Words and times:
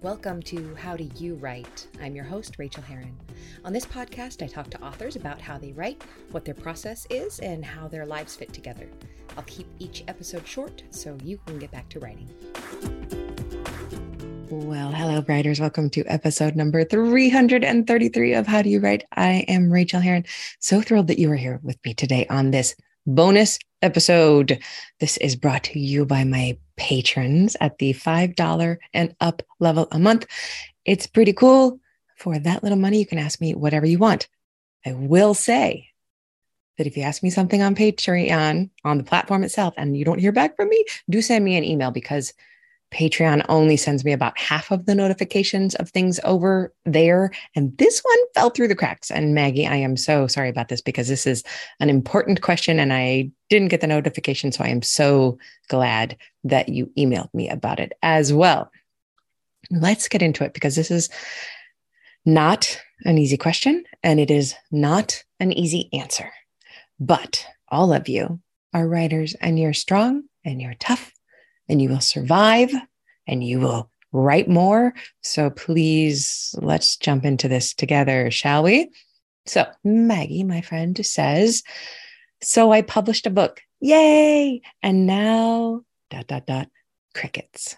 Welcome 0.00 0.42
to 0.42 0.76
How 0.76 0.96
Do 0.96 1.10
You 1.16 1.34
Write? 1.34 1.88
I'm 2.00 2.14
your 2.14 2.24
host, 2.24 2.54
Rachael 2.56 2.84
Herron. 2.84 3.16
On 3.64 3.72
this 3.72 3.84
podcast, 3.84 4.44
I 4.44 4.46
talk 4.46 4.70
to 4.70 4.80
authors 4.80 5.16
about 5.16 5.40
how 5.40 5.58
they 5.58 5.72
write, 5.72 6.04
what 6.30 6.44
their 6.44 6.54
process 6.54 7.04
is, 7.10 7.40
and 7.40 7.64
how 7.64 7.88
their 7.88 8.06
lives 8.06 8.36
fit 8.36 8.52
together. 8.52 8.88
I'll 9.36 9.42
keep 9.48 9.66
each 9.80 10.04
episode 10.06 10.46
short 10.46 10.84
so 10.90 11.18
you 11.24 11.40
can 11.46 11.58
get 11.58 11.72
back 11.72 11.88
to 11.88 11.98
writing. 11.98 12.30
Well, 14.50 14.92
hello, 14.92 15.24
writers. 15.26 15.58
Welcome 15.58 15.90
to 15.90 16.04
episode 16.04 16.54
number 16.54 16.84
333 16.84 18.34
of 18.34 18.46
How 18.46 18.62
Do 18.62 18.70
You 18.70 18.78
Write? 18.78 19.04
I 19.16 19.44
am 19.48 19.68
Rachael 19.68 19.98
Herron. 19.98 20.26
So 20.60 20.80
thrilled 20.80 21.08
that 21.08 21.18
you 21.18 21.28
are 21.32 21.36
here 21.36 21.58
with 21.64 21.76
me 21.84 21.92
today 21.94 22.24
on 22.30 22.52
this 22.52 22.76
bonus 23.04 23.58
episode. 23.82 24.58
This 25.00 25.16
is 25.18 25.36
brought 25.36 25.64
to 25.64 25.78
you 25.78 26.04
by 26.04 26.24
my 26.24 26.58
patrons 26.76 27.56
at 27.60 27.78
the 27.78 27.92
$5 27.92 28.78
and 28.94 29.14
up 29.20 29.42
level 29.60 29.88
a 29.92 29.98
month. 29.98 30.26
It's 30.84 31.06
pretty 31.06 31.32
cool. 31.32 31.80
For 32.16 32.38
that 32.38 32.62
little 32.62 32.78
money, 32.78 32.98
you 32.98 33.06
can 33.06 33.18
ask 33.18 33.40
me 33.40 33.54
whatever 33.54 33.86
you 33.86 33.98
want. 33.98 34.28
I 34.84 34.92
will 34.92 35.34
say 35.34 35.88
that 36.76 36.86
if 36.86 36.96
you 36.96 37.02
ask 37.02 37.22
me 37.22 37.30
something 37.30 37.62
on 37.62 37.74
Patreon 37.74 38.70
on 38.84 38.98
the 38.98 39.04
platform 39.04 39.44
itself 39.44 39.74
and 39.76 39.96
you 39.96 40.04
don't 40.04 40.20
hear 40.20 40.32
back 40.32 40.56
from 40.56 40.68
me, 40.68 40.84
do 41.10 41.20
send 41.20 41.44
me 41.44 41.56
an 41.56 41.64
email 41.64 41.90
because 41.90 42.32
Patreon 42.90 43.44
only 43.48 43.76
sends 43.76 44.04
me 44.04 44.12
about 44.12 44.38
half 44.38 44.70
of 44.70 44.86
the 44.86 44.94
notifications 44.94 45.74
of 45.74 45.90
things 45.90 46.18
over 46.24 46.72
there. 46.86 47.30
And 47.54 47.76
this 47.76 48.00
one 48.00 48.18
fell 48.34 48.50
through 48.50 48.68
the 48.68 48.74
cracks. 48.74 49.10
And 49.10 49.34
Maggie, 49.34 49.66
I 49.66 49.76
am 49.76 49.96
so 49.96 50.26
sorry 50.26 50.48
about 50.48 50.68
this 50.68 50.80
because 50.80 51.08
this 51.08 51.26
is 51.26 51.44
an 51.80 51.90
important 51.90 52.40
question 52.40 52.80
and 52.80 52.92
I 52.92 53.30
didn't 53.50 53.68
get 53.68 53.82
the 53.82 53.86
notification. 53.86 54.52
So 54.52 54.64
I 54.64 54.68
am 54.68 54.82
so 54.82 55.38
glad 55.68 56.16
that 56.44 56.70
you 56.70 56.90
emailed 56.96 57.32
me 57.34 57.48
about 57.48 57.78
it 57.78 57.92
as 58.02 58.32
well. 58.32 58.70
Let's 59.70 60.08
get 60.08 60.22
into 60.22 60.44
it 60.44 60.54
because 60.54 60.76
this 60.76 60.90
is 60.90 61.10
not 62.24 62.80
an 63.04 63.18
easy 63.18 63.36
question 63.36 63.84
and 64.02 64.18
it 64.18 64.30
is 64.30 64.54
not 64.70 65.24
an 65.40 65.52
easy 65.52 65.90
answer. 65.92 66.32
But 66.98 67.46
all 67.68 67.92
of 67.92 68.08
you 68.08 68.40
are 68.72 68.88
writers 68.88 69.34
and 69.34 69.58
you're 69.58 69.74
strong 69.74 70.24
and 70.44 70.60
you're 70.60 70.74
tough 70.74 71.12
and 71.68 71.80
you 71.80 71.88
will 71.88 72.00
survive 72.00 72.72
and 73.26 73.44
you 73.44 73.60
will 73.60 73.90
write 74.12 74.48
more. 74.48 74.94
So 75.22 75.50
please, 75.50 76.54
let's 76.58 76.96
jump 76.96 77.24
into 77.24 77.48
this 77.48 77.74
together, 77.74 78.30
shall 78.30 78.62
we? 78.62 78.90
So, 79.46 79.66
Maggie, 79.84 80.44
my 80.44 80.60
friend, 80.60 80.98
says, 81.04 81.62
So 82.42 82.70
I 82.72 82.82
published 82.82 83.26
a 83.26 83.30
book. 83.30 83.60
Yay! 83.80 84.60
And 84.82 85.06
now, 85.06 85.82
dot, 86.10 86.26
dot, 86.26 86.46
dot, 86.46 86.68
crickets. 87.14 87.76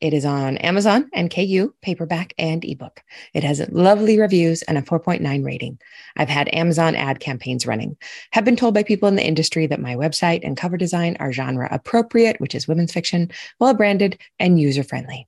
It 0.00 0.14
is 0.14 0.24
on 0.24 0.58
Amazon 0.58 1.10
and 1.12 1.32
KU, 1.32 1.74
paperback 1.82 2.32
and 2.38 2.64
ebook. 2.64 3.02
It 3.34 3.42
has 3.42 3.66
lovely 3.70 4.18
reviews 4.18 4.62
and 4.62 4.78
a 4.78 4.82
4.9 4.82 5.44
rating. 5.44 5.80
I've 6.16 6.28
had 6.28 6.54
Amazon 6.54 6.94
ad 6.94 7.18
campaigns 7.18 7.66
running. 7.66 7.96
Have 8.30 8.44
been 8.44 8.54
told 8.54 8.74
by 8.74 8.84
people 8.84 9.08
in 9.08 9.16
the 9.16 9.26
industry 9.26 9.66
that 9.66 9.80
my 9.80 9.96
website 9.96 10.40
and 10.44 10.56
cover 10.56 10.76
design 10.76 11.16
are 11.18 11.32
genre 11.32 11.68
appropriate, 11.72 12.40
which 12.40 12.54
is 12.54 12.68
women's 12.68 12.92
fiction, 12.92 13.32
well 13.58 13.74
branded, 13.74 14.20
and 14.38 14.60
user 14.60 14.84
friendly. 14.84 15.26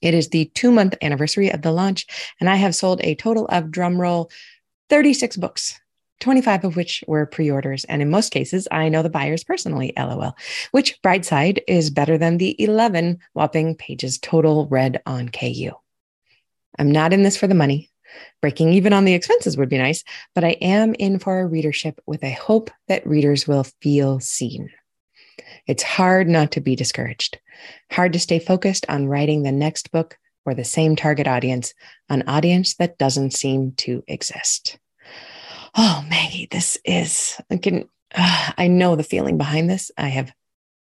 It 0.00 0.14
is 0.14 0.30
the 0.30 0.46
two 0.54 0.72
month 0.72 0.96
anniversary 1.00 1.50
of 1.50 1.62
the 1.62 1.72
launch, 1.72 2.06
and 2.40 2.50
I 2.50 2.56
have 2.56 2.74
sold 2.74 3.00
a 3.02 3.14
total 3.14 3.46
of 3.46 3.66
drumroll 3.66 4.30
36 4.90 5.36
books 5.36 5.80
25 6.22 6.64
of 6.64 6.76
which 6.76 7.02
were 7.08 7.26
pre 7.26 7.50
orders. 7.50 7.84
And 7.84 8.00
in 8.00 8.08
most 8.08 8.30
cases, 8.30 8.68
I 8.70 8.88
know 8.88 9.02
the 9.02 9.10
buyers 9.10 9.42
personally, 9.42 9.92
lol, 9.96 10.36
which 10.70 11.02
Brightside 11.02 11.58
is 11.66 11.90
better 11.90 12.16
than 12.16 12.38
the 12.38 12.54
11 12.62 13.18
whopping 13.34 13.74
pages 13.74 14.18
total 14.18 14.68
read 14.68 15.02
on 15.04 15.28
KU. 15.28 15.72
I'm 16.78 16.92
not 16.92 17.12
in 17.12 17.24
this 17.24 17.36
for 17.36 17.48
the 17.48 17.54
money. 17.54 17.90
Breaking 18.40 18.72
even 18.72 18.92
on 18.92 19.04
the 19.04 19.14
expenses 19.14 19.56
would 19.56 19.68
be 19.68 19.78
nice, 19.78 20.04
but 20.34 20.44
I 20.44 20.50
am 20.60 20.94
in 20.94 21.18
for 21.18 21.40
a 21.40 21.46
readership 21.46 22.00
with 22.06 22.22
a 22.22 22.30
hope 22.30 22.70
that 22.86 23.06
readers 23.06 23.48
will 23.48 23.64
feel 23.80 24.20
seen. 24.20 24.70
It's 25.66 25.82
hard 25.82 26.28
not 26.28 26.52
to 26.52 26.60
be 26.60 26.76
discouraged, 26.76 27.40
hard 27.90 28.12
to 28.12 28.20
stay 28.20 28.38
focused 28.38 28.86
on 28.88 29.08
writing 29.08 29.42
the 29.42 29.52
next 29.52 29.90
book 29.90 30.18
for 30.44 30.54
the 30.54 30.64
same 30.64 30.94
target 30.94 31.26
audience, 31.26 31.74
an 32.08 32.22
audience 32.28 32.76
that 32.76 32.98
doesn't 32.98 33.32
seem 33.32 33.72
to 33.78 34.04
exist 34.06 34.78
oh, 35.76 36.04
Maggie, 36.08 36.48
this 36.50 36.78
is, 36.84 37.40
I 37.50 37.56
can, 37.56 37.88
uh, 38.14 38.52
I 38.56 38.68
know 38.68 38.96
the 38.96 39.02
feeling 39.02 39.38
behind 39.38 39.70
this. 39.70 39.90
I 39.96 40.08
have 40.08 40.32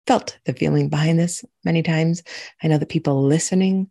felt 0.06 0.38
the 0.46 0.54
feeling 0.54 0.88
behind 0.88 1.18
this 1.18 1.44
many 1.64 1.82
times. 1.82 2.22
I 2.62 2.68
know 2.68 2.78
that 2.78 2.88
people 2.88 3.22
listening 3.22 3.90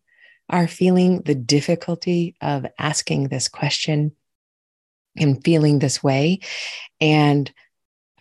are 0.49 0.67
feeling 0.67 1.21
the 1.21 1.35
difficulty 1.35 2.35
of 2.41 2.65
asking 2.79 3.27
this 3.27 3.47
question 3.47 4.13
and 5.15 5.43
feeling 5.43 5.79
this 5.79 6.01
way. 6.01 6.39
And 6.99 7.51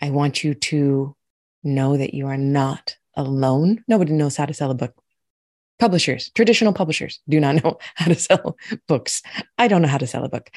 I 0.03 0.11
want 0.11 0.45
you 0.45 0.55
to 0.55 1.17
know 1.63 1.97
that 1.97 2.15
you 2.15 2.27
are 2.27 2.37
not 2.37 2.97
alone. 3.15 3.85
Nobody 3.89 4.13
knows 4.13 4.37
how 4.37 4.47
to 4.47 4.55
sell 4.55 4.71
a 4.71 4.75
book. 4.75 4.95
Publishers, 5.79 6.31
traditional 6.31 6.73
publishers, 6.73 7.21
do 7.29 7.39
not 7.39 7.55
know 7.65 7.79
how 7.95 8.07
to 8.07 8.15
sell 8.15 8.57
books. 8.87 9.23
I 9.57 9.69
don't 9.69 9.83
know 9.83 9.89
how 9.89 9.99
to 9.99 10.07
sell 10.07 10.25
a 10.25 10.29
book 10.29 10.51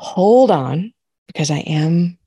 hold 0.00 0.50
on 0.50 0.94
because 1.26 1.50
I 1.50 1.58
am 1.58 2.18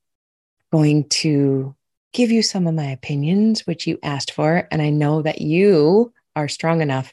going 0.71 1.09
to 1.09 1.75
give 2.13 2.29
you 2.29 2.43
some 2.43 2.67
of 2.67 2.75
my 2.75 2.85
opinions, 2.85 3.65
which 3.65 3.87
you 3.87 3.97
asked 4.03 4.31
for. 4.31 4.67
And 4.69 4.79
I 4.79 4.91
know 4.91 5.23
that 5.23 5.41
you 5.41 6.13
are 6.35 6.47
strong 6.47 6.81
enough 6.81 7.11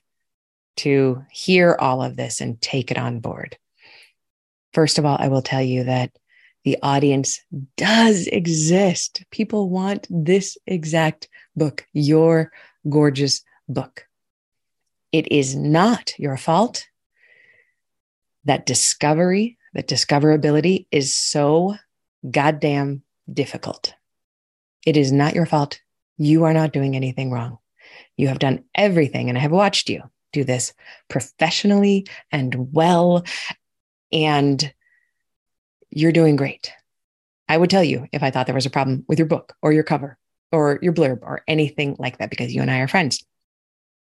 to 0.77 1.25
hear 1.31 1.77
all 1.81 2.03
of 2.03 2.15
this 2.15 2.43
and 2.43 2.61
take 2.61 2.91
it 2.91 2.99
on 2.99 3.21
board. 3.21 3.57
First 4.75 4.99
of 4.99 5.07
all, 5.07 5.17
I 5.19 5.29
will 5.29 5.41
tell 5.41 5.63
you 5.63 5.85
that 5.85 6.11
the 6.65 6.77
audience 6.83 7.41
does 7.79 8.27
exist. 8.27 9.25
People 9.31 9.71
want 9.71 10.07
this 10.11 10.59
exact 10.67 11.27
book, 11.57 11.87
your 11.95 12.53
gorgeous 12.87 13.43
book. 13.67 14.07
It 15.11 15.33
is 15.33 15.57
not 15.57 16.13
your 16.19 16.37
fault 16.37 16.87
that 18.45 18.67
discovery 18.67 19.57
that 19.75 19.89
discoverability 19.89 20.87
is 20.91 21.15
so 21.15 21.77
goddamn 22.29 23.03
difficult. 23.33 23.95
It 24.85 24.97
is 24.97 25.13
not 25.13 25.35
your 25.35 25.47
fault. 25.47 25.81
You 26.17 26.45
are 26.45 26.55
not 26.55 26.73
doing 26.73 26.97
anything 26.97 27.31
wrong. 27.31 27.59
You 28.17 28.29
have 28.29 28.39
done 28.39 28.65
everything, 28.75 29.29
and 29.29 29.39
I 29.39 29.41
have 29.41 29.53
watched 29.53 29.89
you 29.89 30.03
do 30.33 30.45
this 30.45 30.73
professionally 31.09 32.07
and 32.31 32.73
well, 32.73 33.25
and 34.13 34.73
you're 35.91 36.13
doing 36.13 36.37
great. 36.37 36.73
I 37.49 37.57
would 37.57 37.71
tell 37.71 37.83
you 37.83 38.07
if 38.13 38.23
I 38.23 38.31
thought 38.31 38.47
there 38.47 38.55
was 38.55 38.67
a 38.67 38.71
problem 38.71 39.05
with 39.09 39.19
your 39.19 39.27
book 39.27 39.55
or 39.61 39.73
your 39.73 39.83
cover 39.83 40.19
or 40.53 40.79
your 40.83 40.93
blurb 40.93 41.23
or 41.23 41.43
anything 41.49 41.97
like 41.99 42.19
that, 42.19 42.31
because 42.31 42.55
you 42.55 42.63
and 42.63 42.71
I 42.71 42.79
are 42.79 42.89
friends. 42.89 43.25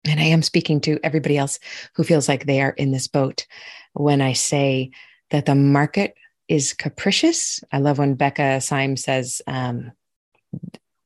And 0.05 0.21
I 0.21 0.25
am 0.25 0.43
speaking 0.43 0.81
to 0.83 0.99
everybody 1.03 1.37
else 1.37 1.59
who 1.95 2.05
feels 2.05 2.29
like 2.29 2.47
they 2.47 2.61
are 2.61 2.71
in 2.71 2.93
this 2.93 3.09
boat 3.09 3.47
when 3.93 4.21
I 4.21 4.33
say 4.33 4.91
that 5.31 5.47
the 5.47 5.55
market 5.55 6.15
is 6.49 6.73
capricious. 6.73 7.63
I 7.73 7.79
love 7.79 7.99
when 7.99 8.15
Becca 8.15 8.61
Syme 8.61 8.97
says 8.97 9.43
um, 9.47 9.93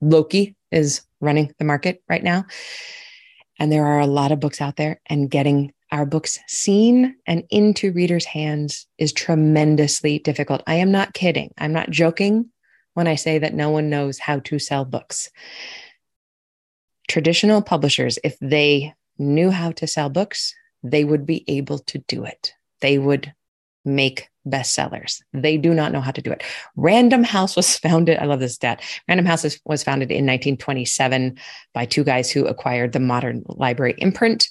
Loki 0.01 0.57
is 0.71 1.03
running 1.21 1.55
the 1.59 1.65
market 1.65 2.03
right 2.09 2.23
now. 2.23 2.47
And 3.59 3.71
there 3.71 3.87
are 3.87 4.01
a 4.01 4.07
lot 4.07 4.33
of 4.33 4.41
books 4.41 4.61
out 4.61 4.77
there, 4.77 5.01
and 5.07 5.31
getting 5.31 5.73
our 5.93 6.07
books 6.07 6.39
seen 6.47 7.17
and 7.27 7.45
into 7.51 7.93
readers' 7.93 8.25
hands 8.25 8.87
is 8.97 9.13
tremendously 9.13 10.19
difficult. 10.19 10.63
I 10.67 10.77
am 10.77 10.91
not 10.91 11.13
kidding. 11.13 11.53
I'm 11.59 11.73
not 11.73 11.91
joking 11.91 12.51
when 12.95 13.07
I 13.07 13.17
say 13.17 13.39
that 13.39 13.55
no 13.55 13.71
one 13.71 13.91
knows 13.91 14.19
how 14.19 14.39
to 14.41 14.59
sell 14.59 14.85
books. 14.85 15.31
Traditional 17.09 17.61
publishers, 17.61 18.19
if 18.25 18.39
they 18.41 18.95
knew 19.19 19.51
how 19.51 19.73
to 19.73 19.87
sell 19.87 20.09
books, 20.09 20.55
they 20.83 21.05
would 21.05 21.27
be 21.27 21.45
able 21.49 21.81
to 21.81 21.99
do 21.99 22.25
it. 22.25 22.55
They 22.81 22.99
would 22.99 23.35
make 23.85 24.29
bestsellers. 24.47 25.21
They 25.33 25.57
do 25.57 25.75
not 25.75 25.93
know 25.93 26.01
how 26.01 26.11
to 26.11 26.23
do 26.23 26.31
it. 26.33 26.43
Random 26.77 27.23
House 27.23 27.57
was 27.57 27.77
founded. 27.79 28.19
I 28.19 28.25
love 28.25 28.41
this 28.41 28.55
stat. 28.55 28.83
Random 29.09 29.27
House 29.27 29.45
was 29.65 29.83
founded 29.83 30.11
in 30.11 30.27
1927 30.27 31.39
by 31.75 31.85
two 31.85 32.05
guys 32.05 32.31
who 32.31 32.47
acquired 32.47 32.93
the 32.93 33.01
Modern 33.01 33.43
Library 33.47 33.95
imprint. 33.99 34.49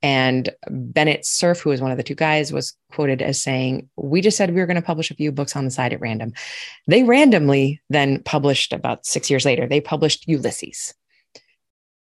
And 0.00 0.50
Bennett 0.70 1.26
Cerf, 1.26 1.60
who 1.60 1.70
was 1.70 1.80
one 1.80 1.90
of 1.90 1.96
the 1.96 2.04
two 2.04 2.14
guys, 2.14 2.52
was 2.52 2.76
quoted 2.92 3.20
as 3.20 3.42
saying, 3.42 3.88
We 3.96 4.20
just 4.20 4.36
said 4.36 4.50
we 4.54 4.60
were 4.60 4.66
going 4.66 4.76
to 4.76 4.82
publish 4.82 5.10
a 5.10 5.14
few 5.14 5.32
books 5.32 5.56
on 5.56 5.64
the 5.64 5.72
side 5.72 5.92
at 5.92 6.00
random. 6.00 6.34
They 6.86 7.02
randomly 7.02 7.80
then 7.90 8.22
published 8.22 8.72
about 8.72 9.06
six 9.06 9.28
years 9.28 9.44
later, 9.44 9.66
they 9.66 9.80
published 9.80 10.28
Ulysses, 10.28 10.94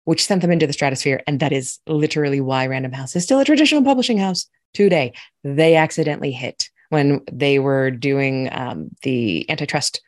which 0.06 0.25
sent 0.25 0.42
them 0.42 0.51
into 0.51 0.65
the 0.65 0.71
stratosphere. 0.71 1.24
And 1.27 1.42
that 1.42 1.51
is 1.51 1.80
literally 1.86 2.39
why 2.39 2.68
Random 2.68 2.94
House 2.94 3.18
is 3.18 3.24
still 3.24 3.42
a 3.42 3.45
traditional 3.45 3.83
publishing 3.83 4.18
house 4.18 4.48
today. 4.74 5.14
They 5.44 5.75
accidentally 5.75 6.31
hit 6.31 6.70
when 6.90 7.22
they 7.31 7.60
were 7.60 7.92
doing 7.92 8.50
um, 8.52 8.90
the 9.02 9.50
antitrust 9.50 10.02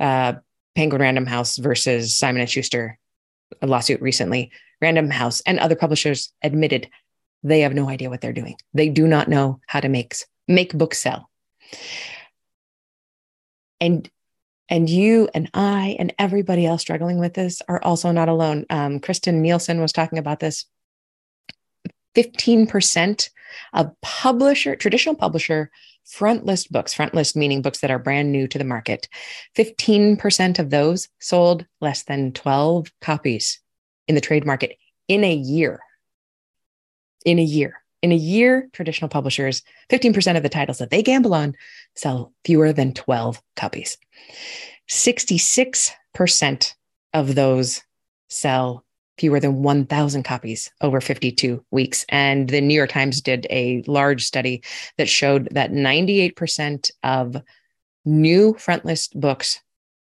uh, 0.00 0.34
Penguin 0.74 1.02
Random 1.02 1.26
House 1.26 1.56
versus 1.56 2.16
Simon 2.16 2.40
and 2.40 2.50
Schuster 2.50 2.98
lawsuit 3.62 4.00
recently. 4.00 4.50
Random 4.80 5.10
House 5.10 5.40
and 5.42 5.58
other 5.58 5.76
publishers 5.76 6.32
admitted 6.42 6.88
they 7.42 7.60
have 7.60 7.74
no 7.74 7.88
idea 7.88 8.10
what 8.10 8.20
they're 8.20 8.32
doing. 8.32 8.56
They 8.72 8.88
do 8.88 9.06
not 9.06 9.28
know 9.28 9.60
how 9.66 9.80
to 9.80 9.88
make 9.88 10.16
make 10.48 10.76
books 10.76 10.98
sell. 10.98 11.30
And 13.80 14.10
and 14.68 14.88
you 14.88 15.28
and 15.34 15.50
I 15.52 15.96
and 15.98 16.14
everybody 16.18 16.64
else 16.66 16.80
struggling 16.80 17.18
with 17.18 17.34
this 17.34 17.60
are 17.68 17.82
also 17.82 18.12
not 18.12 18.28
alone. 18.28 18.64
Um, 18.70 18.98
Kristen 18.98 19.42
Nielsen 19.42 19.80
was 19.80 19.92
talking 19.92 20.18
about 20.18 20.40
this. 20.40 20.64
15% 22.16 23.28
of 23.72 23.90
publisher, 24.00 24.76
traditional 24.76 25.14
publisher 25.14 25.70
front 26.04 26.44
list 26.44 26.70
books, 26.70 26.94
front 26.94 27.14
list 27.14 27.36
meaning 27.36 27.62
books 27.62 27.80
that 27.80 27.90
are 27.90 27.98
brand 27.98 28.30
new 28.30 28.46
to 28.48 28.58
the 28.58 28.64
market, 28.64 29.08
15% 29.56 30.58
of 30.58 30.70
those 30.70 31.08
sold 31.18 31.66
less 31.80 32.02
than 32.04 32.32
12 32.32 32.92
copies 33.00 33.60
in 34.06 34.14
the 34.14 34.20
trade 34.20 34.44
market 34.46 34.76
in 35.08 35.24
a 35.24 35.34
year. 35.34 35.80
In 37.24 37.38
a 37.38 37.42
year. 37.42 37.82
In 38.02 38.12
a 38.12 38.16
year, 38.16 38.68
traditional 38.72 39.08
publishers, 39.08 39.62
15% 39.88 40.36
of 40.36 40.42
the 40.42 40.50
titles 40.50 40.78
that 40.78 40.90
they 40.90 41.02
gamble 41.02 41.32
on 41.32 41.56
sell 41.94 42.34
fewer 42.44 42.70
than 42.72 42.92
12 42.92 43.40
copies. 43.56 43.96
66% 44.90 46.74
of 47.14 47.34
those 47.34 47.82
sell 48.28 48.83
fewer 49.18 49.40
than 49.40 49.62
1,000 49.62 50.22
copies 50.22 50.70
over 50.80 51.00
52 51.00 51.64
weeks. 51.70 52.04
And 52.08 52.48
the 52.48 52.60
New 52.60 52.74
York 52.74 52.90
Times 52.90 53.20
did 53.20 53.46
a 53.50 53.82
large 53.86 54.24
study 54.24 54.62
that 54.98 55.08
showed 55.08 55.48
that 55.52 55.72
98% 55.72 56.90
of 57.02 57.36
new 58.04 58.54
frontlist 58.54 59.18
books 59.18 59.60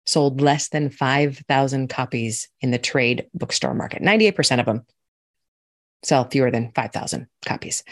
sold 0.06 0.40
less 0.40 0.68
than 0.68 0.90
5,000 0.90 1.88
copies 1.88 2.48
in 2.60 2.70
the 2.70 2.78
trade 2.78 3.26
bookstore 3.34 3.74
market. 3.74 4.02
98% 4.02 4.60
of 4.60 4.66
them 4.66 4.86
sell 6.02 6.28
fewer 6.28 6.50
than 6.50 6.72
5,000 6.72 7.26
copies. 7.44 7.82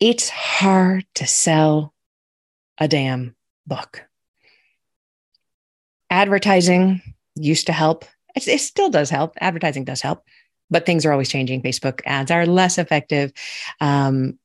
It's 0.00 0.28
hard 0.28 1.04
to 1.16 1.26
sell 1.26 1.94
a 2.78 2.88
damn 2.88 3.36
book. 3.66 4.04
Advertising 6.10 7.02
used 7.34 7.66
to 7.66 7.72
help. 7.72 8.04
It, 8.34 8.60
still 8.60 8.90
does 8.90 9.10
help. 9.10 9.34
Advertising 9.40 9.84
does 9.84 10.00
help, 10.00 10.24
but 10.70 10.86
things 10.86 11.04
are 11.04 11.12
always 11.12 11.28
changing. 11.28 11.62
Facebook 11.62 12.00
ads 12.04 12.30
are 12.30 12.46
less 12.46 12.78
effective. 12.78 13.32
Um, 13.80 14.38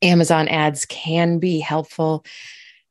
Amazon 0.00 0.48
ads 0.48 0.84
can 0.86 1.38
be 1.38 1.60
helpful. 1.60 2.24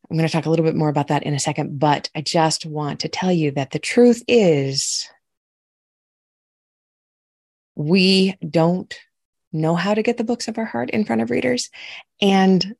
I'm 0.09 0.17
going 0.17 0.27
to 0.27 0.31
talk 0.31 0.45
a 0.45 0.49
little 0.49 0.65
bit 0.65 0.75
more 0.75 0.89
about 0.89 1.07
that 1.07 1.23
in 1.23 1.33
a 1.33 1.39
second, 1.39 1.79
but 1.79 2.09
I 2.13 2.21
just 2.21 2.65
want 2.65 3.01
to 3.01 3.09
tell 3.09 3.31
you 3.31 3.51
that 3.51 3.71
the 3.71 3.79
truth 3.79 4.23
is 4.27 5.07
we 7.75 8.35
don't 8.47 8.93
know 9.53 9.75
how 9.75 9.93
to 9.93 10.03
get 10.03 10.17
the 10.17 10.23
books 10.23 10.47
of 10.47 10.57
our 10.57 10.65
heart 10.65 10.89
in 10.89 11.05
front 11.05 11.21
of 11.21 11.29
readers. 11.29 11.69
And 12.21 12.75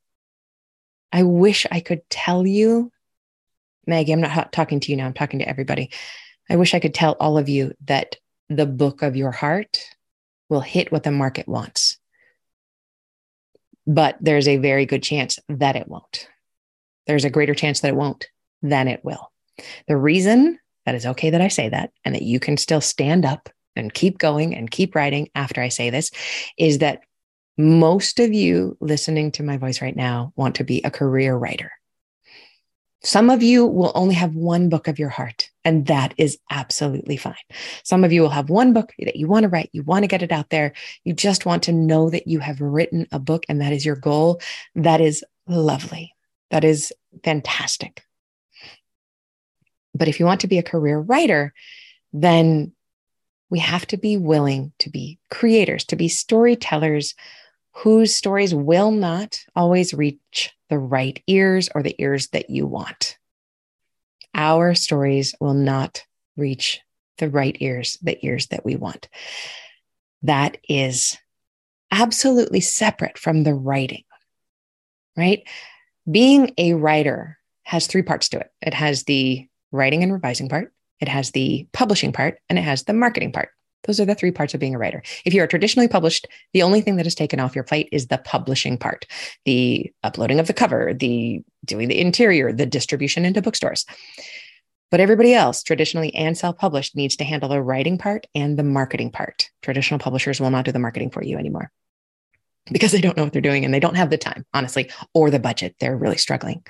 I 1.12 1.24
wish 1.24 1.66
I 1.72 1.80
could 1.80 2.02
tell 2.10 2.46
you, 2.46 2.92
Maggie, 3.88 4.14
I'm 4.14 4.22
not 4.22 4.52
talking 4.52 4.80
to 4.82 4.92
you 4.92 4.98
now, 4.98 5.06
I'm 5.06 5.14
talking 5.14 5.40
to 5.40 5.48
everybody. 5.48 5.92
I 6.52 6.58
wish 6.58 6.74
I 6.74 6.82
could 6.82 6.94
tell 6.94 7.16
all 7.18 7.38
of 7.38 7.48
you 7.48 7.74
that 7.86 8.18
the 8.50 8.66
book 8.66 9.04
of 9.04 9.16
your 9.16 9.32
heart 9.32 9.86
will 10.50 10.60
hit 10.60 10.92
what 10.92 11.04
the 11.04 11.12
market 11.12 11.48
wants. 11.48 11.98
But 13.88 14.18
there's 14.20 14.50
a 14.50 14.58
very 14.58 14.86
good 14.86 15.02
chance 15.02 15.40
that 15.48 15.78
it 15.78 15.88
won't. 15.88 16.28
There's 17.08 17.24
a 17.24 17.30
greater 17.30 17.56
chance 17.56 17.80
that 17.80 17.88
it 17.88 17.96
won't 17.96 18.28
than 18.62 18.90
it 18.90 19.00
will. 19.06 19.32
The 19.88 19.96
reason 19.96 20.60
that 20.86 20.94
is 20.94 21.06
okay 21.06 21.30
that 21.30 21.40
I 21.40 21.48
say 21.48 21.70
that 21.70 21.92
and 22.04 22.14
that 22.16 22.24
you 22.24 22.38
can 22.38 22.58
still 22.58 22.82
stand 22.82 23.24
up 23.24 23.48
and 23.78 23.94
keep 23.94 24.18
going 24.18 24.54
and 24.54 24.70
keep 24.70 24.94
writing 24.94 25.30
after 25.34 25.62
I 25.62 25.70
say 25.70 25.90
this 25.90 26.12
is 26.58 26.80
that 26.80 27.00
most 27.58 28.20
of 28.20 28.34
you 28.34 28.76
listening 28.82 29.32
to 29.34 29.44
my 29.44 29.56
voice 29.56 29.82
right 29.82 29.96
now 29.96 30.34
want 30.36 30.56
to 30.56 30.66
be 30.66 30.82
a 30.84 30.92
career 30.92 31.34
writer. 31.34 31.72
Some 33.06 33.30
of 33.30 33.42
you 33.42 33.66
will 33.66 33.94
only 33.96 34.16
have 34.16 34.36
one 34.36 34.68
book 34.68 34.90
of 34.90 35.00
your 35.00 35.08
heart, 35.08 35.50
and 35.64 35.86
that 35.88 36.14
is 36.18 36.38
absolutely 36.50 37.18
fine. 37.18 37.36
Some 37.84 38.04
of 38.04 38.12
you 38.12 38.22
will 38.22 38.30
have 38.30 38.50
one 38.50 38.74
book 38.74 38.94
that 39.00 39.16
you 39.16 39.28
want 39.28 39.44
to 39.44 39.50
write, 39.50 39.70
you 39.74 39.84
want 39.84 40.04
to 40.04 40.08
get 40.08 40.24
it 40.24 40.32
out 40.32 40.50
there, 40.50 40.74
you 41.04 41.14
just 41.14 41.46
want 41.46 41.64
to 41.64 41.72
know 41.72 42.10
that 42.10 42.28
you 42.28 42.40
have 42.40 42.62
written 42.62 43.08
a 43.12 43.20
book, 43.20 43.46
and 43.48 43.62
that 43.62 43.74
is 43.74 43.86
your 43.86 43.96
goal. 43.96 44.42
That 44.76 45.02
is 45.02 45.24
lovely. 45.48 46.14
That 46.50 46.64
is 46.64 46.92
fantastic. 47.24 48.04
But 49.94 50.08
if 50.08 50.20
you 50.20 50.26
want 50.26 50.42
to 50.42 50.48
be 50.48 50.58
a 50.58 50.64
career 50.64 51.00
writer, 51.00 51.54
then 52.14 52.74
we 53.50 53.60
have 53.60 53.86
to 53.88 53.98
be 53.98 54.18
willing 54.18 54.72
to 54.80 54.90
be 54.90 55.20
creators, 55.30 55.84
to 55.86 55.96
be 55.96 56.08
storytellers 56.08 57.14
whose 57.74 58.16
stories 58.16 58.54
will 58.54 58.92
not 58.92 59.40
always 59.56 59.94
reach 59.94 60.52
the 60.70 60.80
right 60.80 61.22
ears 61.28 61.70
or 61.74 61.84
the 61.84 61.96
ears 62.00 62.28
that 62.30 62.50
you 62.50 62.66
want. 62.66 63.18
Our 64.34 64.76
stories 64.76 65.36
will 65.40 65.54
not 65.54 66.04
reach 66.38 66.82
the 67.18 67.30
right 67.30 67.56
ears, 67.60 67.98
the 68.02 68.24
ears 68.26 68.48
that 68.48 68.66
we 68.66 68.76
want. 68.76 69.08
That 70.24 70.58
is 70.68 71.18
absolutely 71.92 72.62
separate 72.62 73.18
from 73.18 73.44
the 73.44 73.54
writing, 73.54 74.04
right? 75.18 75.44
Being 76.10 76.54
a 76.58 76.74
writer 76.74 77.38
has 77.64 77.88
three 77.88 78.02
parts 78.02 78.30
to 78.30 78.40
it 78.40 78.52
it 78.62 78.74
has 78.74 79.04
the 79.04 79.48
writing 79.72 80.04
and 80.04 80.12
revising 80.12 80.50
part, 80.50 80.74
it 81.00 81.08
has 81.08 81.32
the 81.32 81.68
publishing 81.72 82.12
part, 82.12 82.40
and 82.50 82.58
it 82.58 82.64
has 82.64 82.84
the 82.84 82.94
marketing 82.94 83.32
part. 83.32 83.50
Those 83.84 84.00
are 84.00 84.06
the 84.06 84.16
three 84.16 84.32
parts 84.32 84.54
of 84.54 84.60
being 84.60 84.76
a 84.76 84.78
writer. 84.78 85.02
If 85.26 85.34
you 85.34 85.42
are 85.42 85.48
traditionally 85.48 85.88
published, 85.88 86.28
the 86.54 86.62
only 86.62 86.82
thing 86.82 86.98
that 86.98 87.08
is 87.08 87.16
taken 87.16 87.40
off 87.40 87.56
your 87.56 87.64
plate 87.64 87.90
is 87.92 88.08
the 88.08 88.18
publishing 88.18 88.78
part, 88.78 89.06
the 89.46 89.92
uploading 90.04 90.40
of 90.40 90.48
the 90.48 90.54
cover, 90.54 90.94
the 90.94 91.42
doing 91.66 91.88
the 91.88 92.00
interior, 92.00 92.52
the 92.52 92.66
distribution 92.66 93.26
into 93.26 93.42
bookstores. 93.42 93.86
But 94.92 95.00
everybody 95.00 95.34
else, 95.34 95.64
traditionally 95.64 96.14
and 96.14 96.38
self 96.38 96.58
published, 96.58 96.96
needs 96.96 97.16
to 97.16 97.24
handle 97.24 97.50
the 97.50 97.62
writing 97.62 97.98
part 97.98 98.28
and 98.36 98.60
the 98.60 98.64
marketing 98.64 99.12
part. 99.12 99.50
Traditional 99.62 100.00
publishers 100.00 100.42
will 100.42 100.50
not 100.50 100.66
do 100.66 100.72
the 100.72 100.80
marketing 100.80 101.12
for 101.12 101.24
you 101.24 101.38
anymore 101.38 101.72
because 102.70 102.92
they 102.92 103.02
don't 103.02 103.18
know 103.18 103.24
what 103.24 103.34
they're 103.34 103.42
doing 103.42 103.66
and 103.66 103.74
they 103.74 103.80
don't 103.80 103.96
have 103.96 104.10
the 104.10 104.18
time, 104.18 104.46
honestly, 104.54 104.92
or 105.14 105.30
the 105.30 105.40
budget. 105.40 105.76
They're 105.80 105.98
really 105.98 106.18
struggling. 106.18 106.64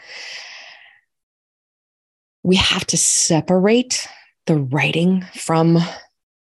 We 2.43 2.55
have 2.55 2.85
to 2.87 2.97
separate 2.97 4.07
the 4.45 4.55
writing 4.55 5.25
from 5.33 5.79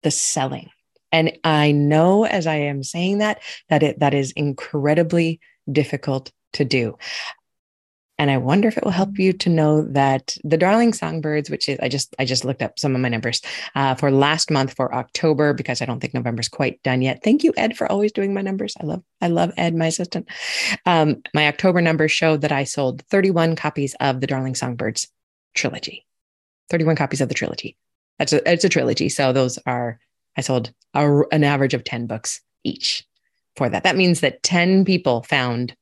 the 0.05 0.11
selling. 0.11 0.69
And 1.11 1.37
I 1.43 1.71
know 1.71 2.25
as 2.25 2.45
I 2.45 2.55
am 2.55 2.83
saying 2.83 3.17
that, 3.17 3.41
that 3.69 3.81
it 3.81 3.99
that 3.99 4.13
is 4.13 4.31
incredibly 4.31 5.39
difficult 5.69 6.31
to 6.53 6.63
do. 6.63 6.97
And 8.19 8.29
I 8.29 8.37
wonder 8.37 8.67
if 8.67 8.77
it 8.77 8.83
will 8.83 8.91
help 8.91 9.17
you 9.17 9.33
to 9.33 9.49
know 9.49 9.81
that 9.81 10.37
the 10.43 10.57
Darling 10.57 10.93
Songbirds, 10.93 11.49
which 11.49 11.67
is 11.67 11.79
I 11.81 11.89
just 11.89 12.15
I 12.19 12.25
just 12.25 12.45
looked 12.45 12.61
up 12.61 12.77
some 12.77 12.93
of 12.93 13.01
my 13.01 13.09
numbers 13.09 13.41
uh, 13.73 13.95
for 13.95 14.11
last 14.11 14.51
month 14.51 14.75
for 14.75 14.93
October 14.93 15.53
because 15.53 15.81
I 15.81 15.85
don't 15.85 15.99
think 15.99 16.13
November's 16.13 16.47
quite 16.47 16.81
done 16.83 17.01
yet. 17.01 17.23
Thank 17.23 17.43
you, 17.43 17.51
Ed, 17.57 17.75
for 17.75 17.91
always 17.91 18.11
doing 18.11 18.33
my 18.33 18.41
numbers. 18.41 18.75
I 18.79 18.85
love 18.85 19.03
I 19.21 19.27
love 19.29 19.53
Ed, 19.57 19.73
my 19.73 19.87
assistant. 19.87 20.29
Um, 20.85 21.23
my 21.33 21.47
October 21.47 21.81
numbers 21.81 22.11
showed 22.11 22.41
that 22.41 22.51
I 22.51 22.63
sold 22.65 23.01
31 23.09 23.55
copies 23.55 23.95
of 23.99 24.21
the 24.21 24.27
Darling 24.27 24.53
Songbirds 24.53 25.07
trilogy. 25.55 26.05
31 26.69 26.95
copies 26.95 27.21
of 27.21 27.29
the 27.29 27.35
trilogy. 27.35 27.75
That's 28.19 28.33
a, 28.33 28.51
it's 28.51 28.63
a 28.63 28.69
trilogy. 28.69 29.09
So 29.09 29.33
those 29.33 29.59
are, 29.65 29.99
I 30.37 30.41
sold 30.41 30.71
a, 30.93 31.21
an 31.31 31.43
average 31.43 31.73
of 31.73 31.83
10 31.83 32.07
books 32.07 32.41
each 32.63 33.05
for 33.55 33.69
that. 33.69 33.83
That 33.83 33.97
means 33.97 34.21
that 34.21 34.43
10 34.43 34.85
people 34.85 35.23
found, 35.23 35.75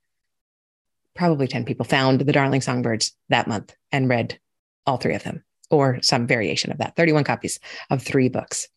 probably 1.15 1.47
10 1.47 1.65
people 1.65 1.85
found 1.85 2.21
the 2.21 2.31
Darling 2.31 2.61
Songbirds 2.61 3.15
that 3.29 3.47
month 3.47 3.75
and 3.91 4.09
read 4.09 4.39
all 4.85 4.97
three 4.97 5.15
of 5.15 5.23
them 5.23 5.43
or 5.69 5.99
some 6.01 6.27
variation 6.27 6.71
of 6.71 6.77
that 6.79 6.95
31 6.95 7.23
copies 7.23 7.59
of 7.89 8.01
three 8.01 8.29
books. 8.29 8.67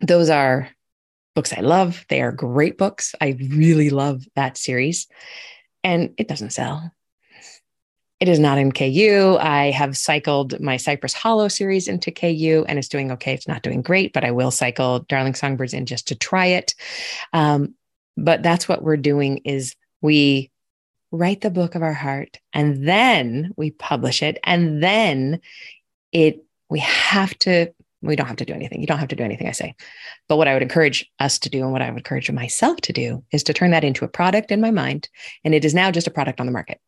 Those 0.00 0.30
are 0.30 0.68
books 1.34 1.52
I 1.52 1.60
love. 1.60 2.04
They 2.08 2.20
are 2.22 2.32
great 2.32 2.78
books. 2.78 3.14
I 3.20 3.36
really 3.38 3.90
love 3.90 4.24
that 4.34 4.56
series. 4.56 5.06
And 5.84 6.14
it 6.18 6.28
doesn't 6.28 6.50
sell. 6.50 6.92
It 8.20 8.28
is 8.28 8.38
not 8.38 8.58
in 8.58 8.70
KU. 8.70 9.38
I 9.40 9.70
have 9.70 9.96
cycled 9.96 10.60
my 10.60 10.76
Cypress 10.76 11.14
Hollow 11.14 11.48
series 11.48 11.88
into 11.88 12.10
KU 12.10 12.66
and 12.68 12.78
it's 12.78 12.88
doing 12.88 13.10
okay. 13.12 13.32
It's 13.32 13.48
not 13.48 13.62
doing 13.62 13.80
great, 13.80 14.12
but 14.12 14.24
I 14.24 14.30
will 14.30 14.50
cycle 14.50 15.00
Darling 15.08 15.34
Songbirds 15.34 15.72
in 15.72 15.86
just 15.86 16.06
to 16.08 16.14
try 16.14 16.46
it. 16.46 16.74
Um, 17.32 17.74
but 18.18 18.42
that's 18.42 18.68
what 18.68 18.82
we're 18.82 18.98
doing 18.98 19.38
is 19.38 19.74
we 20.02 20.50
write 21.10 21.40
the 21.40 21.50
book 21.50 21.74
of 21.74 21.82
our 21.82 21.94
heart 21.94 22.38
and 22.52 22.86
then 22.86 23.52
we 23.56 23.70
publish 23.70 24.22
it 24.22 24.38
and 24.44 24.82
then 24.82 25.40
it 26.12 26.44
we 26.68 26.78
have 26.80 27.36
to 27.38 27.72
we 28.02 28.16
don't 28.16 28.26
have 28.26 28.36
to 28.36 28.44
do 28.44 28.54
anything. 28.54 28.80
You 28.80 28.86
don't 28.86 28.98
have 28.98 29.08
to 29.08 29.16
do 29.16 29.24
anything 29.24 29.46
I 29.46 29.52
say. 29.52 29.74
But 30.28 30.36
what 30.36 30.48
I 30.48 30.54
would 30.54 30.62
encourage 30.62 31.10
us 31.18 31.38
to 31.40 31.50
do 31.50 31.62
and 31.62 31.72
what 31.72 31.82
I 31.82 31.90
would 31.90 31.98
encourage 31.98 32.30
myself 32.30 32.80
to 32.82 32.92
do 32.92 33.24
is 33.32 33.42
to 33.44 33.52
turn 33.52 33.72
that 33.72 33.84
into 33.84 34.04
a 34.04 34.08
product 34.08 34.50
in 34.50 34.60
my 34.60 34.70
mind. 34.70 35.08
And 35.44 35.54
it 35.54 35.64
is 35.64 35.74
now 35.74 35.90
just 35.90 36.06
a 36.06 36.10
product 36.10 36.40
on 36.40 36.46
the 36.46 36.52
market. 36.52 36.80